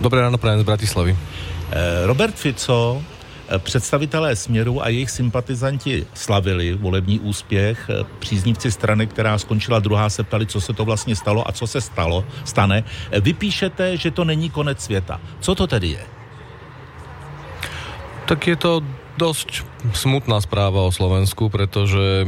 [0.00, 1.16] Dobré ráno prajem z Bratislavy.
[1.70, 3.02] Eh, Robert Fico
[3.58, 7.90] Představitelé směru a jejich sympatizanti slavili volební úspěch.
[8.18, 11.80] Příznivci strany, která skončila druhá, se ptali, co se to vlastně stalo a co se
[11.80, 12.84] stalo, stane.
[13.20, 15.20] Vypíšete, že to není konec světa.
[15.40, 16.04] Co to tedy je?
[18.24, 18.80] Tak je to
[19.20, 22.26] dosť smutná správa o Slovensku, pretože e,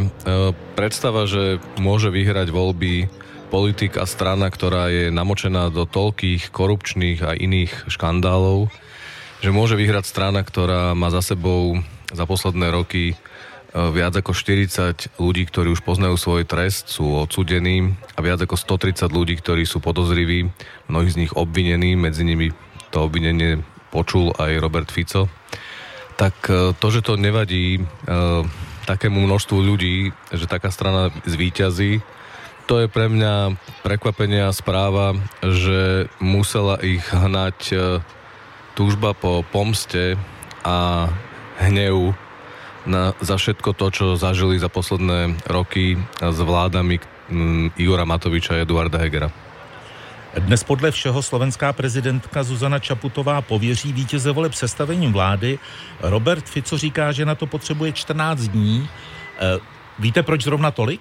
[0.78, 3.08] predstava, že môže vyhrať voľby
[3.48, 8.68] politik a strana, ktorá je namočená do toľkých korupčných a iných škandálov,
[9.40, 11.80] že môže vyhrať strana, ktorá má za sebou
[12.12, 13.14] za posledné roky e,
[13.92, 19.10] viac ako 40 ľudí, ktorí už poznajú svoj trest, sú odsudení a viac ako 130
[19.10, 20.48] ľudí, ktorí sú podozriví,
[20.88, 22.54] mnohí z nich obvinení, medzi nimi
[22.94, 25.28] to obvinenie počul aj Robert Fico.
[26.16, 27.80] Tak e, to, že to nevadí e,
[28.86, 32.00] takému množstvu ľudí, že taká strana zvíťazí,
[32.66, 33.54] to je pre mňa
[33.86, 37.58] prekvapenie a správa, že musela ich hnať
[38.76, 40.20] túžba po pomste
[40.60, 41.08] a
[41.56, 42.12] hnevu
[42.84, 47.00] na, za všetko to, čo zažili za posledné roky s vládami
[47.32, 49.32] m, Igora Matoviča a Eduarda Hegera.
[50.36, 55.58] Dnes podle všeho slovenská prezidentka Zuzana Čaputová pověří vítěze voleb sestavením vlády.
[56.04, 58.84] Robert Fico říká, že na to potřebuje 14 dní.
[58.84, 59.58] E,
[59.98, 61.00] víte, proč zrovna tolik?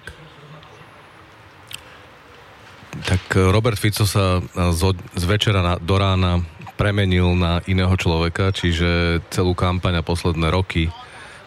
[3.04, 4.40] Tak Robert Fico sa
[4.72, 6.40] z, z večera na, do rána
[6.76, 10.92] premenil na iného človeka, čiže celú kampaň a posledné roky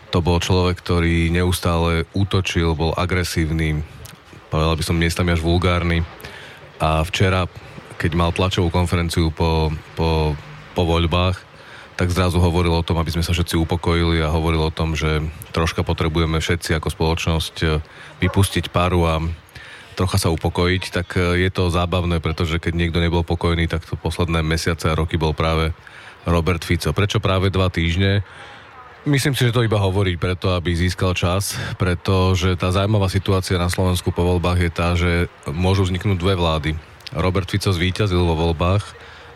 [0.09, 3.85] to bol človek, ktorý neustále útočil, bol agresívny,
[4.49, 6.01] povedal by som miestami až vulgárny.
[6.81, 7.45] A včera,
[8.01, 10.33] keď mal tlačovú konferenciu po, po,
[10.73, 11.37] po voľbách,
[11.93, 15.19] tak zrazu hovoril o tom, aby sme sa všetci upokojili a hovoril o tom, že
[15.51, 17.55] troška potrebujeme všetci ako spoločnosť
[18.23, 19.19] vypustiť paru a
[19.99, 23.99] trocha sa upokojiť, tak e, je to zábavné, pretože keď niekto nebol pokojný, tak to
[23.99, 25.75] posledné mesiace a roky bol práve
[26.23, 26.95] Robert Fico.
[26.95, 28.23] Prečo práve dva týždne?
[29.03, 33.67] Myslím si, že to iba hovorí preto, aby získal čas, pretože tá zaujímavá situácia na
[33.67, 36.71] Slovensku po voľbách je tá, že môžu vzniknúť dve vlády.
[37.15, 38.83] Robert Fico zvíťazil vo voľbách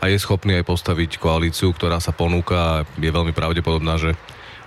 [0.04, 4.16] a je schopný aj postaviť koalíciu, ktorá sa ponúka a je veľmi pravdepodobná, že,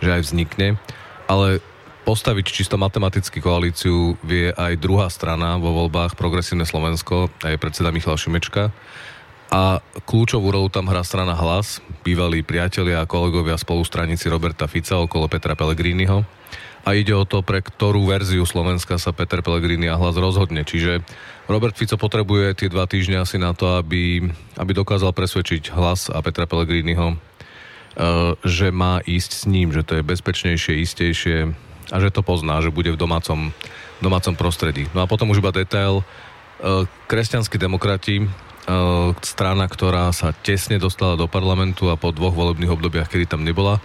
[0.00, 0.80] že aj vznikne.
[1.28, 1.60] Ale
[2.06, 8.14] postaviť čisto matematicky koalíciu vie aj druhá strana vo voľbách Progresívne Slovensko, aj predseda Michal
[8.14, 8.70] Šimečka.
[9.50, 15.26] A kľúčovú rolu tam hrá strana Hlas, bývalí priatelia a kolegovia spolustranici Roberta Fica okolo
[15.26, 16.22] Petra Pellegriniho.
[16.86, 20.62] A ide o to, pre ktorú verziu Slovenska sa Peter Pellegrini a Hlas rozhodne.
[20.62, 21.02] Čiže
[21.50, 24.22] Robert Fico potrebuje tie dva týždne asi na to, aby,
[24.54, 27.18] aby dokázal presvedčiť Hlas a Petra Pellegriniho,
[28.46, 31.38] že má ísť s ním, že to je bezpečnejšie, istejšie
[31.90, 33.54] a že to pozná, že bude v domácom,
[34.02, 34.86] domácom prostredí.
[34.92, 36.02] No a potom už iba detail.
[37.06, 38.24] Kresťanskí demokrati,
[39.22, 43.78] strana, ktorá sa tesne dostala do parlamentu a po dvoch volebných obdobiach, kedy tam nebola,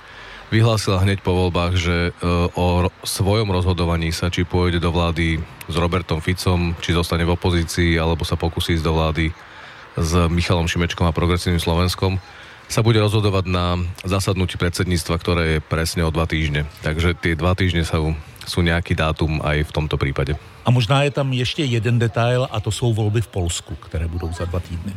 [0.50, 2.12] vyhlásila hneď po voľbách, že
[2.58, 7.96] o svojom rozhodovaní sa, či pôjde do vlády s Robertom Ficom, či zostane v opozícii,
[7.96, 9.32] alebo sa pokusí ísť do vlády
[9.96, 12.20] s Michalom Šimečkom a Progresívnym Slovenskom,
[12.72, 13.76] sa bude rozhodovať na
[14.08, 16.64] zasadnutí predsedníctva, ktoré je presne o dva týždne.
[16.80, 18.16] Takže tie dva týždne sú,
[18.48, 20.40] sú nejaký dátum aj v tomto prípade.
[20.64, 24.32] A možná je tam ještě jeden detail a to jsou volby v Polsku, které budou
[24.32, 24.96] za dva týdny.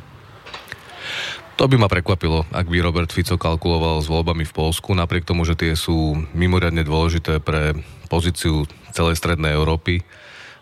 [1.54, 5.46] To by ma prekvapilo, ak by Robert Fico kalkuloval s voľbami v Polsku, napriek tomu,
[5.46, 7.78] že tie sú mimoriadne dôležité pre
[8.10, 10.02] pozíciu celej Strednej Európy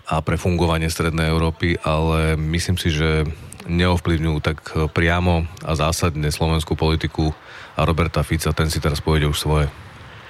[0.05, 3.25] a pre fungovanie Strednej Európy, ale myslím si, že
[3.73, 7.33] neovplyvňujú tak eh, priamo a zásadne slovenskú politiku
[7.77, 9.67] a Roberta Fica, ten si teraz pojede už svoje.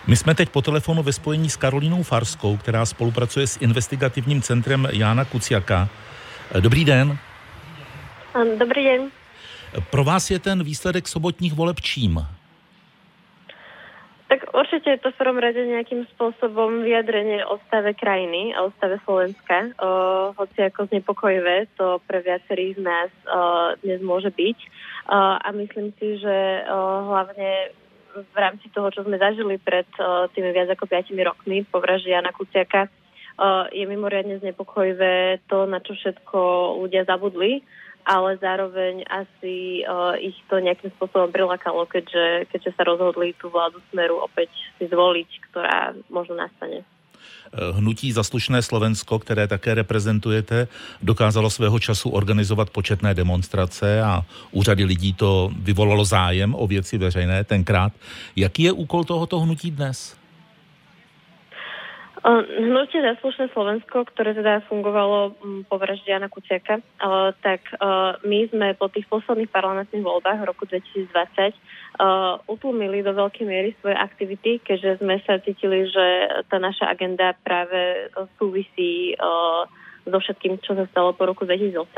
[0.06, 4.88] My jsme teď po telefonu ve spojení s Karolínou Farskou, která spolupracuje s investigativním centrem
[4.90, 5.88] Jána Kuciaka.
[6.54, 7.18] Eh, dobrý den.
[8.58, 9.02] Dobrý den.
[9.90, 12.26] Pro vás je ten výsledek sobotních voleb čím?
[14.32, 18.72] Tak určite je to v prvom rade nejakým spôsobom vyjadrenie o stave krajiny a o
[18.80, 19.76] stave Slovenska.
[19.76, 24.56] O, hoci ako znepokojivé to pre viacerých z nás o, dnes môže byť.
[24.56, 24.68] O,
[25.36, 27.76] a myslím si, že o, hlavne
[28.16, 32.16] v rámci toho, čo sme zažili pred o, tými viac ako 5 rokmi po vražde
[32.16, 32.88] Jana Kuciaka,
[33.36, 36.40] o, je mimoriadne znepokojivé to, na čo všetko
[36.80, 37.60] ľudia zabudli
[38.04, 43.78] ale zároveň asi uh, ich to nejakým spôsobom prilakalo, keďže, keďže sa rozhodli tú vládu
[43.90, 46.82] Smeru opäť si zvoliť, ktorá možno nastane.
[47.52, 50.68] Eh, hnutí Zaslušné Slovensko, které také reprezentujete,
[51.02, 57.44] dokázalo svého času organizovat početné demonstrace a úřady lidí to vyvolalo zájem o věci veřejné
[57.44, 57.92] tenkrát.
[58.36, 60.21] Jaký je úkol tohoto hnutí dnes?
[62.22, 65.34] Hnutie Zaslušné Slovensko, ktoré teda fungovalo
[65.66, 66.78] po vražde Jana Kuciaka,
[67.42, 67.66] tak
[68.22, 71.50] my sme po tých posledných parlamentných voľbách v roku 2020
[72.46, 76.06] utlumili do veľkej miery svoje aktivity, keďže sme sa cítili, že
[76.46, 78.06] tá naša agenda práve
[78.38, 79.18] súvisí
[80.06, 81.90] so všetkým, čo sa stalo po roku 2018.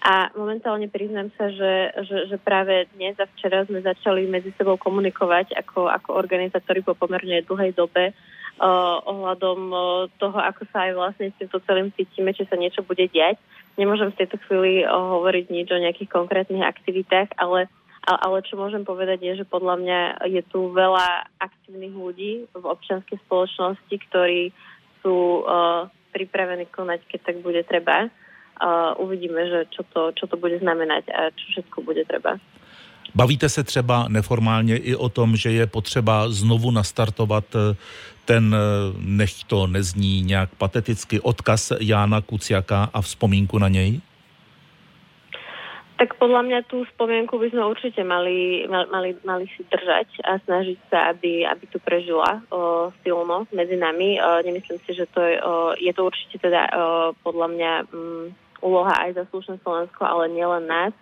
[0.00, 4.80] A momentálne priznám sa, že, že, že práve dnes a včera sme začali medzi sebou
[4.80, 9.82] komunikovať ako, ako organizátori po pomerne dlhej dobe uh, ohľadom uh,
[10.20, 13.40] toho, ako sa aj vlastne s týmto celým cítime, či sa niečo bude diať.
[13.80, 17.72] Nemôžem v tejto chvíli uh, hovoriť nič o nejakých konkrétnych aktivitách, ale,
[18.04, 23.16] ale, čo môžem povedať je, že podľa mňa je tu veľa aktívnych ľudí v občianskej
[23.24, 24.52] spoločnosti, ktorí
[25.00, 28.12] sú uh, pripravení konať, keď tak bude treba.
[28.60, 32.36] Uh, uvidíme, že čo to, čo to bude znamenať a čo všetko bude treba.
[33.14, 37.44] Bavíte se třeba neformálně i o tom, že je potřeba znovu nastartovat
[38.30, 38.60] ten, eh,
[39.02, 44.00] nech to nezní nějak pateticky, odkaz Jána Kuciaka a vzpomínku na něj?
[46.00, 50.78] Tak podľa mňa tú spomienku by sme určite mali, mali, mali si držať a snažiť
[50.88, 54.16] sa, aby, aby tu prežila o, silno medzi nami.
[54.16, 58.32] O, nemyslím si, že to je, o, je to určite teda o, podľa mňa um,
[58.64, 60.96] úloha aj za slušné Slovensko, ale nielen nás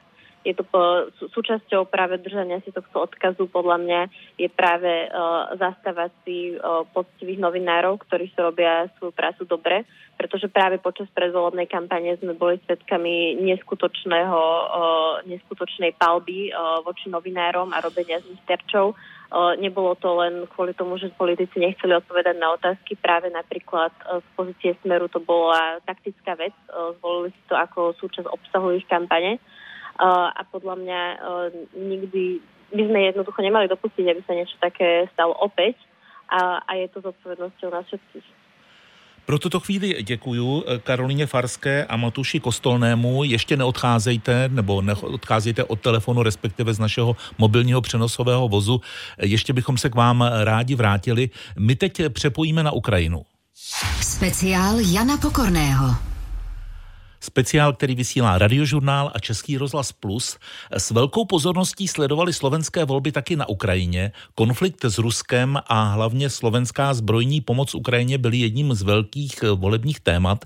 [0.49, 4.01] je to po, sú, súčasťou práve držania si tohto odkazu podľa mňa
[4.41, 9.85] je práve uh, zastávať si uh, poctivých novinárov, ktorí si robia svoju prácu dobre,
[10.17, 17.77] pretože práve počas predvolebnej kampane sme boli svetkami neskutočného, uh, neskutočnej palby uh, voči novinárom
[17.77, 18.97] a robenia z nich terčov.
[19.29, 22.97] Uh, nebolo to len kvôli tomu, že politici nechceli odpovedať na otázky.
[22.97, 26.57] Práve napríklad uh, z pozície Smeru to bola taktická vec.
[26.73, 29.37] Uh, zvolili si to ako súčasť obsahu ich kampane
[29.99, 31.01] a podľa mňa
[31.75, 32.39] nikdy
[32.75, 35.75] by sme jednoducho nemali dopustiť, aby sa niečo také stalo opäť
[36.29, 38.27] a, a je to zodpovednosťou nás všetkých.
[39.29, 43.25] Pro tuto chvíli děkuju e, Karolíně Farské a Matuši Kostolnému.
[43.25, 48.81] Ještě neodcházejte, nebo neodcházejte od telefonu, respektive z našeho mobilního přenosového vozu.
[49.23, 51.31] Ještě bychom se k vám rádi vrátili.
[51.59, 53.23] My teď přepojíme na Ukrajinu.
[54.01, 56.08] Speciál Jana Pokorného.
[57.21, 60.39] Speciál, který vysílá Radiožurnál a Český rozhlas Plus,
[60.71, 64.13] s velkou pozorností sledovali slovenské volby taky na Ukrajině.
[64.35, 70.01] Konflikt s Ruskem a hlavně slovenská zbrojní pomoc Ukrajině byly jedním z velkých eh, volebních
[70.01, 70.45] témat.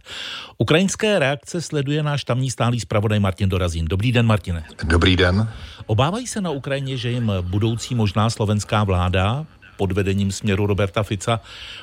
[0.59, 3.85] Ukrajinské reakce sleduje náš tamní stálý zpravodaj Martin Dorazín.
[3.89, 4.65] Dobrý den, Martine.
[4.85, 5.49] Dobrý den.
[5.87, 11.41] Obávají se na Ukrajině, že jim budoucí možná slovenská vláda pod vedením směru Roberta Fica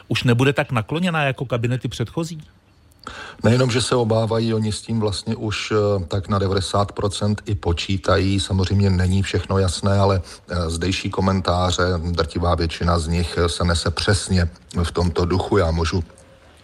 [0.08, 2.42] už nebude tak nakloněná jako kabinety předchozí?
[3.44, 8.40] Nejenom, že se obávají, oni s tím vlastně už eh, tak na 90% i počítají.
[8.40, 14.50] Samozřejmě není všechno jasné, ale eh, zdejší komentáře, drtivá většina z nich se nese přesně
[14.84, 15.58] v tomto duchu.
[15.58, 16.04] Já můžu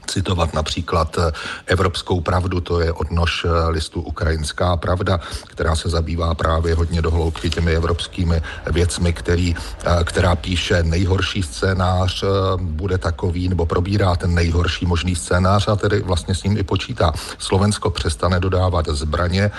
[0.06, 1.32] citovat například eh,
[1.66, 7.50] Evropskou pravdu, to je odnož eh, listu Ukrajinská pravda, která se zabývá právě hodně dohloubky
[7.50, 8.42] těmi evropskými
[8.72, 12.24] věcmi, který, eh, která píše nejhorší scénář
[12.56, 17.14] bude takový, nebo probírá ten nejhorší možný scénář a tedy vlastně s ním i počítá.
[17.38, 19.52] Slovensko přestane dodávat zbraně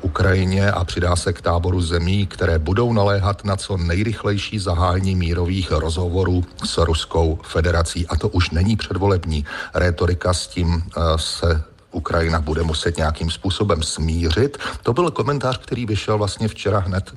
[0.00, 5.70] Ukrajině a přidá se k táboru zemí, které budou naléhat na co nejrychlejší zahájení mírových
[5.70, 8.06] rozhovorů s Ruskou federací.
[8.06, 9.44] A to už není předvolební
[9.74, 11.62] rétorika s tím eh, se
[11.92, 14.58] Ukrajina bude muset nějakým způsobem smířit.
[14.82, 17.14] To byl komentář, který vyšel vlastně včera hned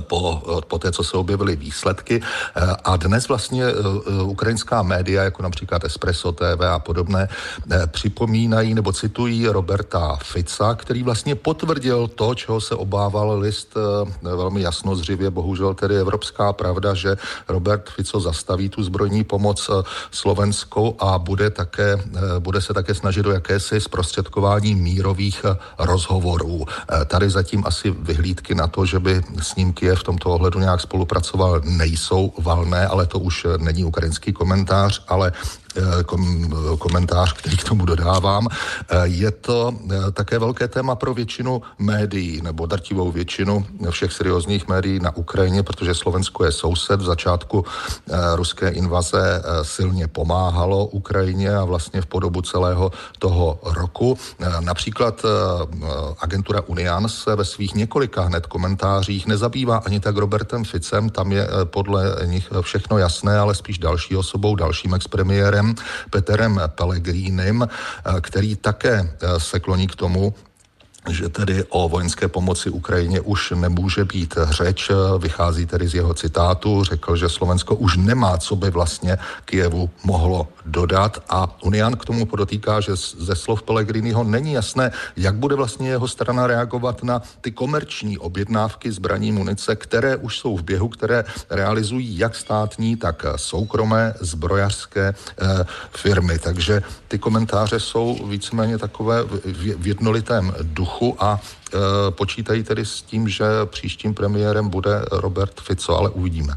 [0.00, 2.20] po, po té, co se objevily výsledky.
[2.20, 7.28] Eh, a dnes vlastně eh, ukrajinská média, jako například Espresso TV a podobné,
[7.86, 13.74] připomínají nebo citují Roberta Fica, který vlastně potvrdil to, čeho se obával list
[14.22, 17.16] velmi jasno zřivě, bohužel tedy Evropská pravda, že
[17.48, 19.70] Robert Fico zastaví tu zbrojní pomoc
[20.10, 21.98] Slovenskou a bude, také,
[22.38, 25.44] bude se také snažit o jakési zprostředkování mírových
[25.78, 26.64] rozhovorů.
[27.06, 30.80] Tady zatím asi vyhlídky na to, že by s ním Kiev v tomto ohledu nějak
[30.80, 35.32] spolupracoval, nejsou valné, ale to už není ukrajinský komentář, ale
[35.76, 36.04] Eh,
[36.78, 38.48] komentář, který k tomu dodávám.
[38.48, 44.68] Eh, je to eh, také velké téma pro většinu médií, nebo drtivou většinu všech seriózních
[44.68, 47.00] médií na Ukrajině, protože Slovensko je soused.
[47.00, 47.64] V začátku
[48.34, 54.18] ruské invaze silně pomáhalo Ukrajině a vlastně v podobu celého toho roku.
[54.60, 55.22] Například
[56.20, 61.48] agentura Unian se ve svých několika hned komentářích nezabývá ani tak Robertem Ficem, tam je
[61.64, 65.65] podle nich všechno jasné, ale spíš další osobou, dalším expremiérem
[66.10, 70.34] Peterem Pellegrinem, eh, který také eh, se kloní k tomu,
[71.08, 74.90] že tedy o vojenské pomoci Ukrajině už nemůže být řeč.
[75.18, 76.84] Vychází tedy z jeho citátu.
[76.84, 81.22] Řekl, že Slovensko už nemá, co by vlastně Kijevu mohlo dodat.
[81.28, 86.08] A Unian k tomu podotýká, že ze slov Pellegriniho není jasné, jak bude vlastně jeho
[86.08, 92.18] strana reagovat na ty komerční objednávky zbraní munice, které už jsou v běhu, které realizují
[92.18, 95.64] jak státní, tak soukromé zbrojařské eh,
[95.96, 96.38] firmy.
[96.38, 102.84] Takže ty komentáře jsou víceméně takové v, v jednolitém duchu duchu a e, počítají tedy
[102.84, 106.54] s tím, že příštím premiérem bude Robert Fico, ale uvidíme.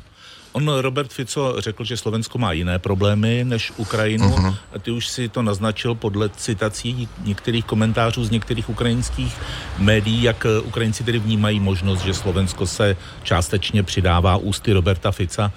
[0.51, 4.29] On, Robert Fico, řekl, že Slovensko má jiné problémy než Ukrajinu.
[4.29, 4.55] Uh-huh.
[4.73, 9.37] A ty už si to naznačil podle citací některých komentářů z některých ukrajinských
[9.77, 15.51] médií, jak Ukrajinci tedy vnímají možnost, že Slovensko se částečně přidává ústy Roberta Fica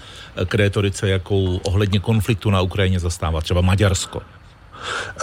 [0.45, 4.23] k rétorice, jakou ohledně konfliktu na Ukrajině zastává třeba Maďarsko.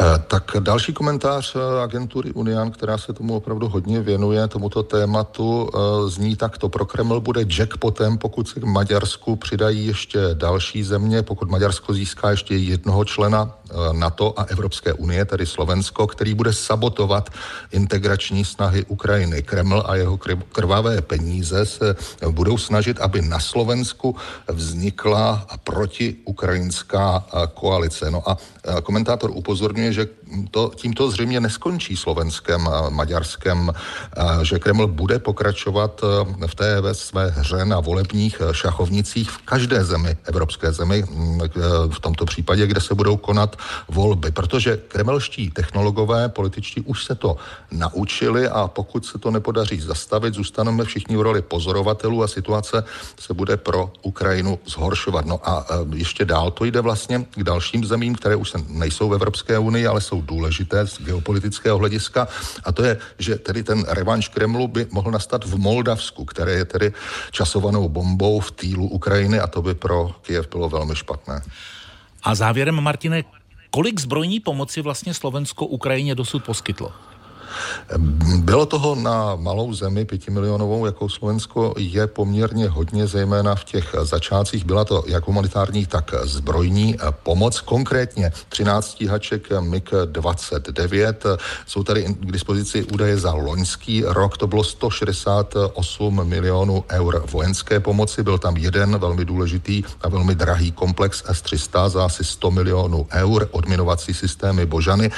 [0.01, 5.69] Eh, tak další komentář eh, agentury Unian, která se tomu opravdu hodně věnuje, tomuto tématu,
[5.69, 6.69] eh, zní takto.
[6.69, 12.31] Pro Kreml bude jackpotem, pokud se k Maďarsku přidají ještě další země, pokud Maďarsko získá
[12.31, 13.55] ještě jednoho člena
[13.91, 17.29] NATO a Evropské unie, tedy Slovensko, který bude sabotovat
[17.71, 19.43] integrační snahy Ukrajiny.
[19.43, 20.17] Kreml a jeho
[20.51, 21.95] krvavé peníze se
[22.29, 24.15] budou snažit, aby na Slovensku
[24.47, 28.11] vznikla protiukrajinská koalice.
[28.11, 28.37] No a
[28.83, 29.48] komentátor upozorňuje,
[29.93, 30.07] že
[30.51, 33.71] to, tímto zřejmě neskončí slovenskem a maďarskem,
[34.43, 39.37] že Kreml bude pokračovat e, v té ve své hře na volebních e, šachovnicích v
[39.37, 41.49] každé zemi, evropské zemi, e,
[41.89, 43.55] v tomto případě, kde se budou konat
[43.89, 47.37] volby, protože kremelští technologové, političtí už se to
[47.71, 52.83] naučili a pokud se to nepodaří zastavit, zůstaneme všichni v roli pozorovatelů a situace
[53.19, 55.25] se bude pro Ukrajinu zhoršovat.
[55.25, 59.38] No a ještě dál to jde vlastně k dalším zemím, které už nejsou v Evropské
[59.59, 62.27] unii, ale jsou důležité z geopolitického hlediska.
[62.63, 66.65] A to je, že tedy ten revanš Kremlu by mohl nastat v Moldavsku, které je
[66.65, 66.93] tedy
[67.31, 71.41] časovanou bombou v týlu Ukrajiny a to by pro Kiev bylo velmi špatné.
[72.23, 73.23] A závěrem, Martine,
[73.69, 76.91] kolik zbrojní pomoci vlastně Slovensko Ukrajině dosud poskytlo?
[78.37, 84.65] Bylo toho na malou zemi, pětimilionovou, jako Slovensko, je poměrně hodně, zejména v těch začátcích.
[84.65, 87.59] Byla to jak humanitární, tak zbrojní pomoc.
[87.59, 91.37] Konkrétně 13 stíhaček MiG-29.
[91.65, 94.37] Jsou tady k dispozici údaje za loňský rok.
[94.37, 98.23] To bylo 168 milionů eur vojenské pomoci.
[98.23, 103.47] Byl tam jeden velmi důležitý a velmi drahý komplex S-300 za asi 100 milionů eur.
[103.51, 105.11] Odminovací systémy Božany,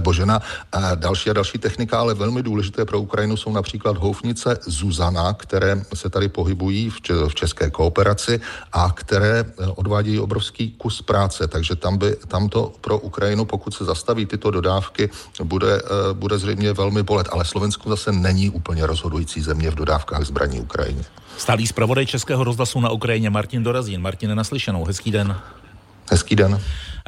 [0.00, 0.42] Božena.
[0.72, 5.32] A další a další techniky technika, ale velmi důležité pro Ukrajinu jsou například houfnice Zuzana,
[5.32, 6.90] které se tady pohybují
[7.28, 8.40] v české kooperaci
[8.72, 11.48] a které odvádějí obrovský kus práce.
[11.48, 15.10] Takže tam, by, tam to pro Ukrajinu, pokud se zastaví tyto dodávky,
[15.44, 17.28] bude, bude zřejmě velmi bolet.
[17.30, 21.04] Ale Slovensko zase není úplně rozhodující země v dodávkách zbraní Ukrajině.
[21.36, 24.00] Stálý zpravodaj Českého rozhlasu na Ukrajině Martin Dorazín.
[24.02, 24.84] Martin, naslyšenou.
[24.84, 25.36] Hezký den.
[26.10, 26.60] Hezký den.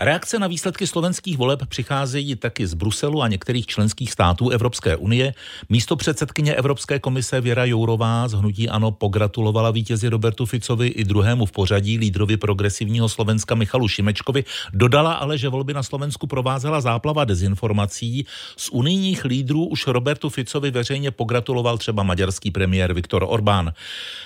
[0.02, 5.34] Reakce na výsledky slovenských voleb přicházejí taky z Bruselu a některých členských států Evropské unie.
[5.68, 11.46] Místo předsedkyně Evropské komise Věra Jourová z Hnutí Ano pogratulovala vítězi Robertu Ficovi i druhému
[11.46, 14.44] v pořadí lídrovi progresivního Slovenska Michalu Šimečkovi.
[14.72, 18.26] Dodala ale, že volby na Slovensku provázela záplava dezinformací.
[18.56, 23.72] Z unijních lídrů už Robertu Ficovi veřejně pogratuloval třeba maďarský premiér Viktor Orbán.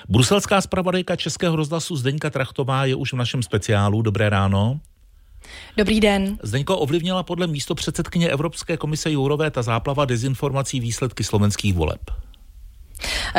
[0.08, 4.02] Bruselská zpravodajka Českého rozhlasu Zdeňka Trachtová je už v našem speciálu.
[4.02, 4.80] Dobré ráno.
[5.76, 6.38] Dobrý den.
[6.42, 12.00] Zdeňko ovlivnila podle místo předsedkyně Evropské komise Jourové ta záplava dezinformací výsledky slovenských voleb.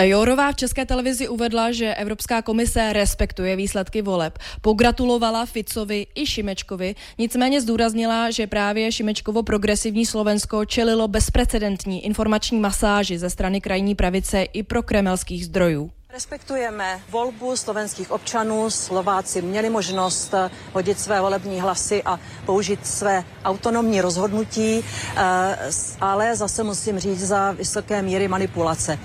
[0.02, 4.40] Jourová v České televizi uvedla, že Evropská komise respektuje výsledky voleb.
[4.62, 13.18] Pogratulovala Ficovi i Šimečkovi, nicméně zdůraznila, že právě Šimečkovo progresivní Slovensko čelilo bezprecedentní informační masáži
[13.18, 15.92] ze strany krajní pravice i pro kremelských zdrojů.
[16.16, 18.70] Respektujeme volbu slovenských občanů.
[18.70, 25.58] Slováci měli možnost eh, hodit své volební hlasy a použít své autonomní rozhodnutí, eh,
[26.02, 29.00] ale zase musím říct za vysoké míry manipulace.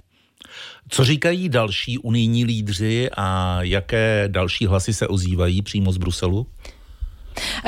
[0.88, 6.46] Co říkají další unijní lídři a jaké další hlasy se ozývají přímo z Bruselu?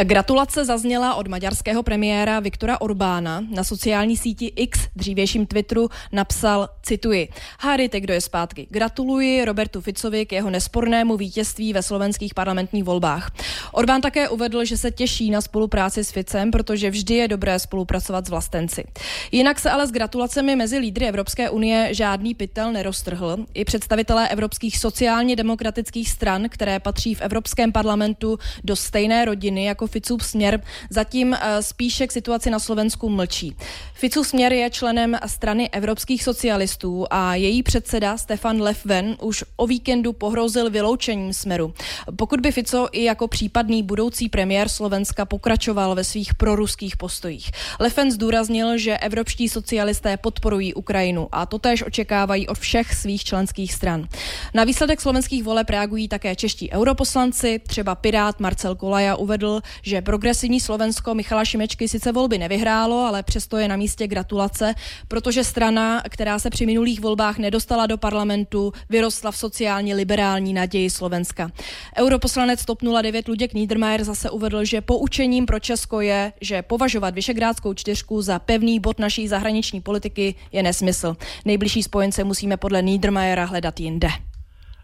[0.02, 3.44] Gratulace zazněla od maďarského premiéra Viktora Orbána.
[3.50, 7.28] Na sociální síti X, dřívějším Twitteru, napsal, cituji,
[7.60, 8.66] Hádejte, kdo je zpátky.
[8.70, 13.32] Gratuluji Robertu Ficovi k jeho nespornému vítězství ve slovenských parlamentních volbách.
[13.72, 18.26] Orbán také uvedl, že se těší na spolupráci s Ficem, protože vždy je dobré spolupracovat
[18.26, 18.84] s vlastenci.
[19.32, 23.36] Jinak se ale s gratulacemi mezi lídry Evropské unie žádný pytel neroztrhl.
[23.54, 29.86] I představitelé evropských sociálně demokratických stran, které patří v Evropském parlamentu do stejné rodiny, jako
[29.86, 30.60] Ficův směr,
[30.90, 33.56] zatím eh, spíše k situaci na Slovensku mlčí.
[33.94, 40.12] Ficův směr je členem strany evropských socialistů a její předseda Stefan Lefven už o víkendu
[40.12, 41.74] pohrozil vyloučením směru.
[42.16, 47.50] Pokud by Fico i jako případný budoucí premiér Slovenska pokračoval ve svých proruských postojích.
[47.80, 53.72] Lefen zdůraznil, že evropští socialisté podporují Ukrajinu a to též očekávají od všech svých členských
[53.72, 54.08] stran.
[54.54, 59.51] Na výsledek slovenských voleb reagují také čeští europoslanci, třeba Pirát Marcel Kolaja uvedl,
[59.82, 64.74] že progresivní Slovensko Michala Šimečky sice volby nevyhrálo, ale přesto je na místě gratulace,
[65.08, 70.90] protože strana, která se při minulých volbách nedostala do parlamentu, vyrostla v sociálně liberální naději
[70.90, 71.50] Slovenska.
[71.98, 77.74] Europoslanec TOP 09 Luděk Niedermayer zase uvedl, že poučením pro Česko je, že považovat Vyšegrádskou
[77.74, 81.16] čtyřku za pevný bod naší zahraniční politiky je nesmysl.
[81.44, 84.08] Nejbližší spojence musíme podle Niedermayera hledat jinde.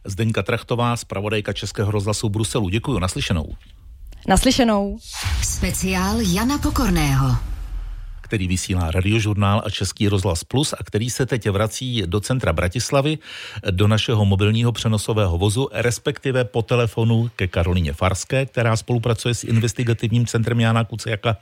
[0.05, 2.69] Zdeňka Trachtová, zpravodajka Českého rozhlasu Bruselu.
[2.69, 3.47] Děkuji, naslyšenou.
[4.29, 4.99] Naslyšenou.
[5.43, 7.37] Speciál Jana Pokorného
[8.21, 13.19] který vysílá radiožurnál a Český rozhlas Plus a který se teď vrací do centra Bratislavy,
[13.71, 20.27] do našeho mobilního přenosového vozu, respektive po telefonu ke Karolině Farské, která spolupracuje s investigativním
[20.27, 21.37] centrem Jana Kuciaka,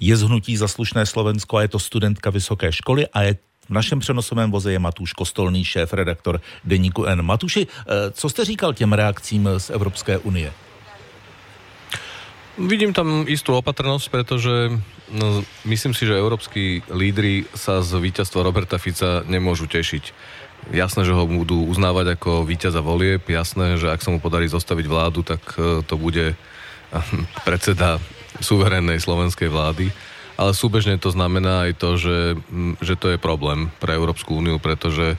[0.00, 3.36] je zhnutí Zaslušné Slovensko a je to studentka vysoké školy a je
[3.68, 7.22] v našem přenosovém voze je Matuš Kostolný, šéf redaktor Deníku N.
[7.22, 10.52] Matuši, eh, co jste říkal těm reakcím z Evropské unie?
[12.60, 14.76] Vidím tam istú opatrnosť, pretože
[15.08, 20.12] no, myslím si, že európsky lídry sa z víťazstva Roberta Fica nemôžu tešiť.
[20.70, 24.86] Jasné, že ho budú uznávať ako víťaza volieb, jasné, že ak sa mu podarí zostaviť
[24.86, 26.36] vládu, tak e, to bude
[27.48, 27.96] predseda
[28.44, 29.88] suverénnej slovenskej vlády.
[30.36, 32.18] Ale súbežne to znamená aj to, že,
[32.84, 35.18] že to je problém pre Európsku úniu, pretože e,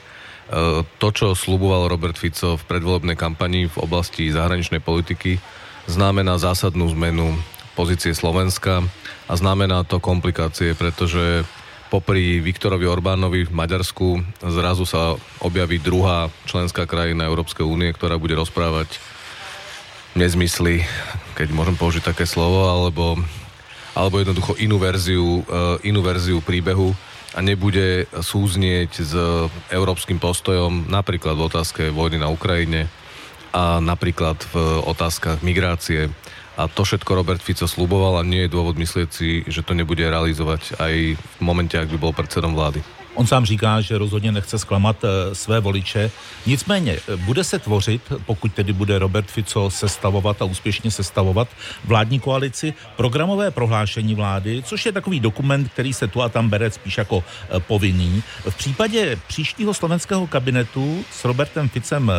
[0.86, 5.42] to, čo sluboval Robert Fico v predvolebnej kampani v oblasti zahraničnej politiky,
[5.86, 7.36] znamená zásadnú zmenu
[7.74, 8.84] pozície Slovenska
[9.26, 11.44] a znamená to komplikácie, pretože
[11.92, 18.34] popri Viktorovi Orbánovi v Maďarsku zrazu sa objaví druhá členská krajina Európskej únie, ktorá bude
[18.34, 18.98] rozprávať
[20.14, 20.86] nezmysly,
[21.34, 23.18] keď môžem použiť také slovo, alebo,
[23.98, 26.94] alebo jednoducho inú verziu, eh, inú verziu príbehu
[27.34, 29.12] a nebude súznieť s
[29.74, 32.86] európskym postojom napríklad v otázke vojny na Ukrajine,
[33.54, 36.10] a napríklad v otázkach migrácie.
[36.58, 40.02] A to všetko Robert Fico sluboval a nie je dôvod myslieť si, že to nebude
[40.02, 42.82] realizovať aj v momente, ak by bol predsedom vlády.
[43.14, 46.10] On sám říká, že rozhodně nechce zklamat eh, své voliče.
[46.46, 51.48] Nicméně eh, bude se tvořit, pokud tedy bude Robert Fico sestavovat a úspěšně sestavovat
[51.84, 56.70] vládní koalici, programové prohlášení vlády, což je takový dokument, který se tu a tam bere
[56.70, 58.22] spíš jako eh, povinný.
[58.48, 62.12] V případě příštího slovenského kabinetu s Robertem Ficem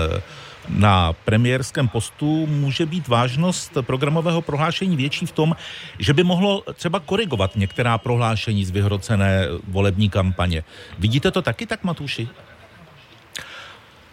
[0.69, 5.55] na premiérském postu může být vážnost programového prohlášení větší v tom,
[5.99, 10.63] že by mohlo třeba korigovat některá prohlášení z vyhrocené volební kampaně.
[10.99, 12.27] Vidíte to taky tak, Matuši?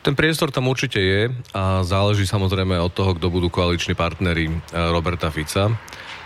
[0.02, 4.58] Ten priestor tam určite je a záleží samozrejme od toho, kto budú koaliční partnery eh,
[4.90, 5.70] Roberta Fica,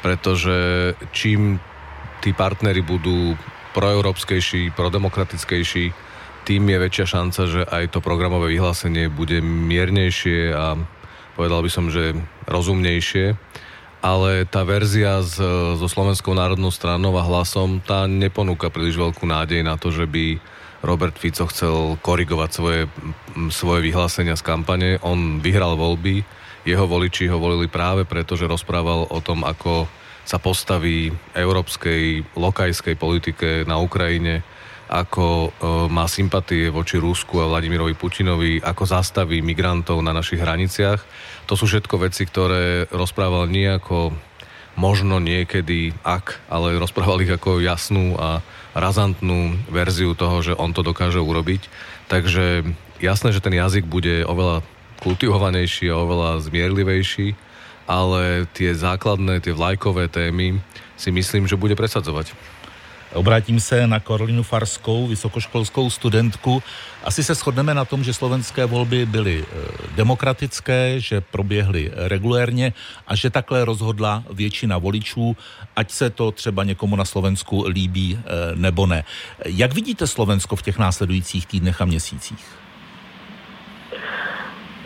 [0.00, 1.60] pretože čím
[2.24, 3.36] tí partnery budú
[3.76, 5.92] proeurópskejší, prodemokratickejší,
[6.47, 10.78] tým je väčšia šanca, že aj to programové vyhlásenie bude miernejšie a
[11.34, 12.14] povedal by som, že
[12.47, 13.34] rozumnejšie.
[14.07, 15.42] Ale tá verzia z,
[15.74, 20.38] so Slovenskou národnou stranou a hlasom, tá neponúka príliš veľkú nádej na to, že by
[20.86, 22.80] Robert Fico chcel korigovať svoje,
[23.51, 25.03] svoje vyhlásenia z kampane.
[25.03, 26.22] On vyhral voľby,
[26.62, 29.90] jeho voliči ho volili práve preto, že rozprával o tom, ako
[30.22, 34.47] sa postaví európskej, lokajskej politike na Ukrajine,
[34.87, 35.49] ako e,
[35.91, 41.03] má sympatie voči Rusku a Vladimirovi Putinovi, ako zastaví migrantov na našich hraniciach.
[41.51, 44.14] To sú všetko veci, ktoré rozprával nejako
[44.76, 48.45] možno niekedy, ak, ale rozprával ich ako jasnú a
[48.76, 51.66] razantnú verziu toho, že on to dokáže urobiť.
[52.12, 52.62] Takže
[53.01, 54.62] jasné, že ten jazyk bude oveľa
[55.01, 57.34] kultivovanejší a oveľa zmierlivejší,
[57.89, 60.61] ale tie základné, tie vlajkové témy
[60.97, 62.37] si myslím, že bude presadzovať.
[63.16, 66.62] Obrátím se na Karolinu Farskou, vysokoškolskou studentku.
[67.04, 69.56] Asi se shodneme na tom, že slovenské volby byly e,
[69.96, 72.72] demokratické, že proběhly regulérně
[73.06, 75.36] a že takhle rozhodla většina voličů,
[75.76, 79.04] ať se to třeba někomu na Slovensku líbí e, nebo ne.
[79.44, 82.65] Jak vidíte Slovensko v těch následujících týdnech a měsících?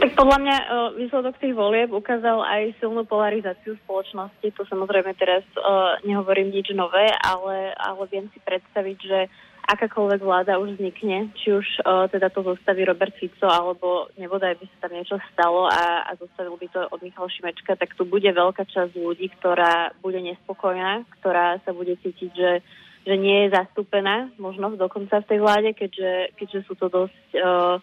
[0.00, 4.48] Tak podľa mňa uh, výsledok tých volieb ukázal aj silnú polarizáciu spoločnosti.
[4.56, 9.28] To samozrejme teraz uh, nehovorím nič nové, ale, ale viem si predstaviť, že
[9.68, 14.64] akákoľvek vláda už vznikne, či už uh, teda to zostaví Robert Fico, alebo nebodaj by
[14.72, 18.32] sa tam niečo stalo a, a zostavil by to od Michal Šimečka, tak tu bude
[18.32, 22.52] veľká časť ľudí, ktorá bude nespokojná, ktorá sa bude cítiť, že
[23.00, 27.80] že nie je zastúpená možno dokonca v tej vláde, keďže, keďže sú to dosť uh,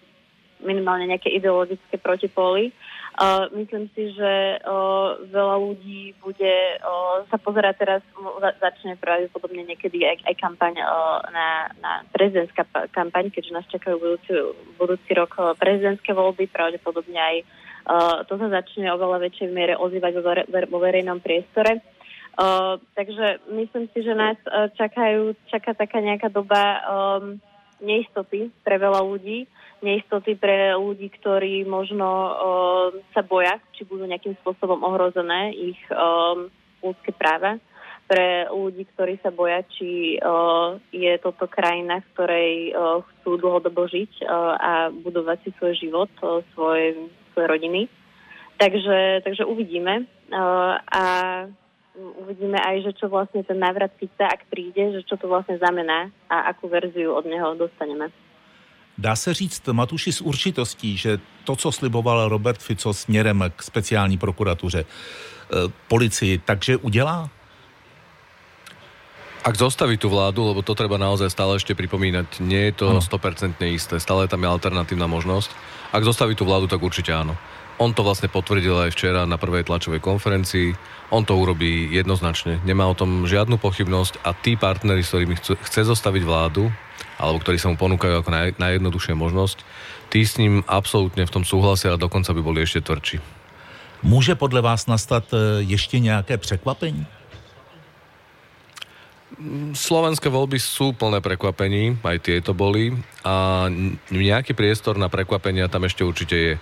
[0.62, 2.74] minimálne nejaké ideologické protipóly.
[3.18, 9.66] Uh, myslím si, že uh, veľa ľudí bude uh, sa pozerať teraz, za, začne pravdepodobne
[9.66, 14.30] niekedy aj, aj kampaň uh, na, na prezidentská kampaň, keďže nás čakajú budúci,
[14.78, 20.22] budúci rok prezidentské voľby, pravdepodobne aj uh, to sa začne oveľa väčšej miere ozývať vo,
[20.22, 21.82] vere, vo verejnom priestore.
[22.38, 27.42] Uh, takže myslím si, že nás uh, čakajú, čaká taká nejaká doba um,
[27.82, 29.50] neistoty pre veľa ľudí
[29.82, 36.50] neistoty pre ľudí, ktorí možno uh, sa boja, či budú nejakým spôsobom ohrozené ich um,
[36.82, 37.62] ľudské práva.
[38.08, 43.84] Pre ľudí, ktorí sa boja, či uh, je toto krajina, v ktorej uh, chcú dlhodobo
[43.84, 46.96] žiť uh, a budovať si svoj život, uh, svoje,
[47.36, 47.82] svoje rodiny.
[48.58, 50.08] Takže, takže uvidíme.
[50.32, 51.04] Uh, a
[51.98, 56.08] uvidíme aj, že čo vlastne ten návrat Fica, ak príde, že čo to vlastne znamená
[56.30, 58.08] a akú verziu od neho dostaneme.
[58.98, 64.18] Dá se říct, Matuši, s určitostí, že to, co sliboval Robert Fico směrem k speciální
[64.18, 65.56] prokuratuře, eh,
[65.88, 67.30] policii, takže udělá?
[69.48, 73.00] Ak zostaví tú vládu, lebo to treba naozaj stále ešte pripomínať, nie je to ano.
[73.00, 75.56] 100% isté, stále tam je alternatívna možnosť.
[75.96, 77.40] Ak zostaví tú vládu, tak určite áno.
[77.78, 80.74] On to vlastne potvrdil aj včera na prvej tlačovej konferencii.
[81.14, 82.58] On to urobí jednoznačne.
[82.66, 86.74] Nemá o tom žiadnu pochybnosť a tí partnery, s ktorými chce zostaviť vládu,
[87.22, 89.62] alebo ktorí sa mu ponúkajú ako naj, najjednoduchšia možnosť,
[90.10, 93.18] tí s ním absolútne v tom súhlasia a dokonca by boli ešte tvrdší.
[94.04, 97.06] Může podle vás nastat e, ještě nějaké překvapení?
[99.78, 102.90] Slovenské voľby sú plné prekvapení, aj tieto boli
[103.22, 103.68] a
[104.10, 106.54] nejaký priestor na prekvapenia tam ešte určite je.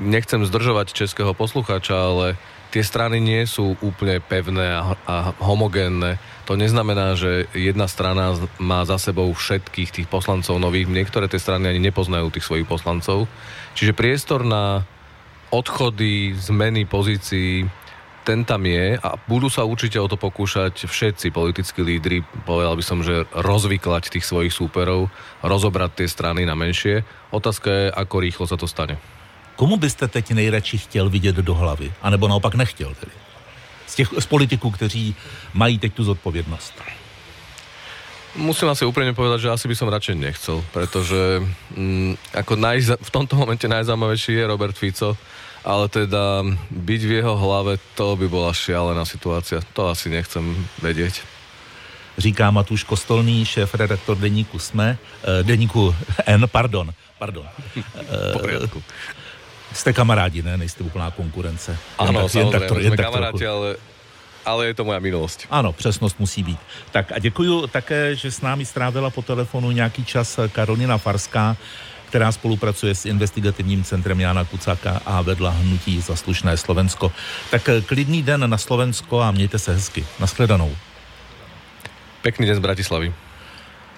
[0.00, 2.26] Nechcem zdržovať českého poslucháča, ale
[2.72, 6.16] tie strany nie sú úplne pevné a, a homogénne.
[6.48, 10.88] To neznamená, že jedna strana má za sebou všetkých tých poslancov nových.
[10.88, 13.28] Niektoré tie strany ani nepoznajú tých svojich poslancov.
[13.76, 14.88] Čiže priestor na
[15.52, 17.68] odchody, zmeny pozícií,
[18.24, 22.84] ten tam je a budú sa určite o to pokúšať všetci politickí lídry, povedal by
[22.84, 27.02] som, že rozvyklať tých svojich súperov, rozobrať tie strany na menšie.
[27.32, 29.19] Otázka je, ako rýchlo sa to stane.
[29.60, 31.92] Komu byste teď nejradši chtěl vidět do hlavy?
[32.02, 33.12] A nebo naopak nechtěl tedy?
[33.86, 35.14] Z, těch, z politiků, kteří
[35.54, 36.72] mají teď tu zodpovědnost.
[38.40, 41.42] Musím asi úprimne povedať, že asi by som radšej nechcel, pretože
[41.74, 45.18] mm, ako najza- v tomto momente najzaujímavejší je Robert Fico,
[45.66, 49.60] ale teda byť v jeho hlave, to by bola šialená situácia.
[49.74, 51.20] To asi nechcem vedieť.
[52.16, 55.90] Říká Matuš Kostolný, šéf redaktor deníku SME, eh, deníku
[56.24, 57.44] N, pardon, pardon.
[59.72, 60.56] Jste kamarádi, ne?
[60.56, 61.76] Nejste úplná konkurence.
[61.98, 63.52] Ano, jen tak, jen tak, jen tak kamaráti, trochu.
[63.52, 63.76] ale,
[64.44, 65.46] ale je to moja minulosť.
[65.50, 66.58] Ano, přesnost musí být.
[66.90, 71.56] Tak a děkuji také, že s námi strávila po telefonu nějaký čas Karolina Farská,
[72.08, 77.12] která spolupracuje s investigativním centrem Jana Kucaka a vedla hnutí Zaslušné Slovensko.
[77.50, 80.06] Tak eh, klidný den na Slovensko a mějte se hezky.
[80.20, 80.76] Naschledanou.
[82.22, 83.14] Pekný den z Bratislavy.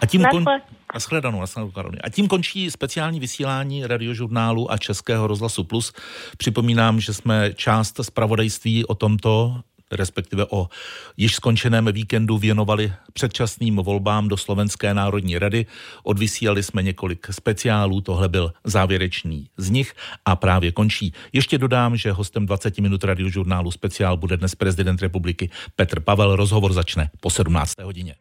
[0.02, 0.44] A tím, kon...
[0.44, 0.60] Naschle.
[0.94, 2.00] Naschledanou, naschledanou, Karolina.
[2.04, 5.92] a tím končí speciální vysílání radiožurnálu a Českého rozhlasu Plus.
[6.36, 9.60] Připomínám, že jsme část zpravodajství o tomto
[9.92, 10.68] respektive o
[11.16, 15.66] již skončeném víkendu věnovali předčasným volbám do Slovenské národní rady.
[16.02, 19.94] Odvysílali jsme několik speciálů, tohle byl závěrečný z nich
[20.24, 21.12] a právě končí.
[21.32, 26.36] Ještě dodám, že hostem 20 minut radiožurnálu speciál bude dnes prezident republiky Petr Pavel.
[26.36, 27.80] Rozhovor začne po 17.
[27.82, 28.14] hodině.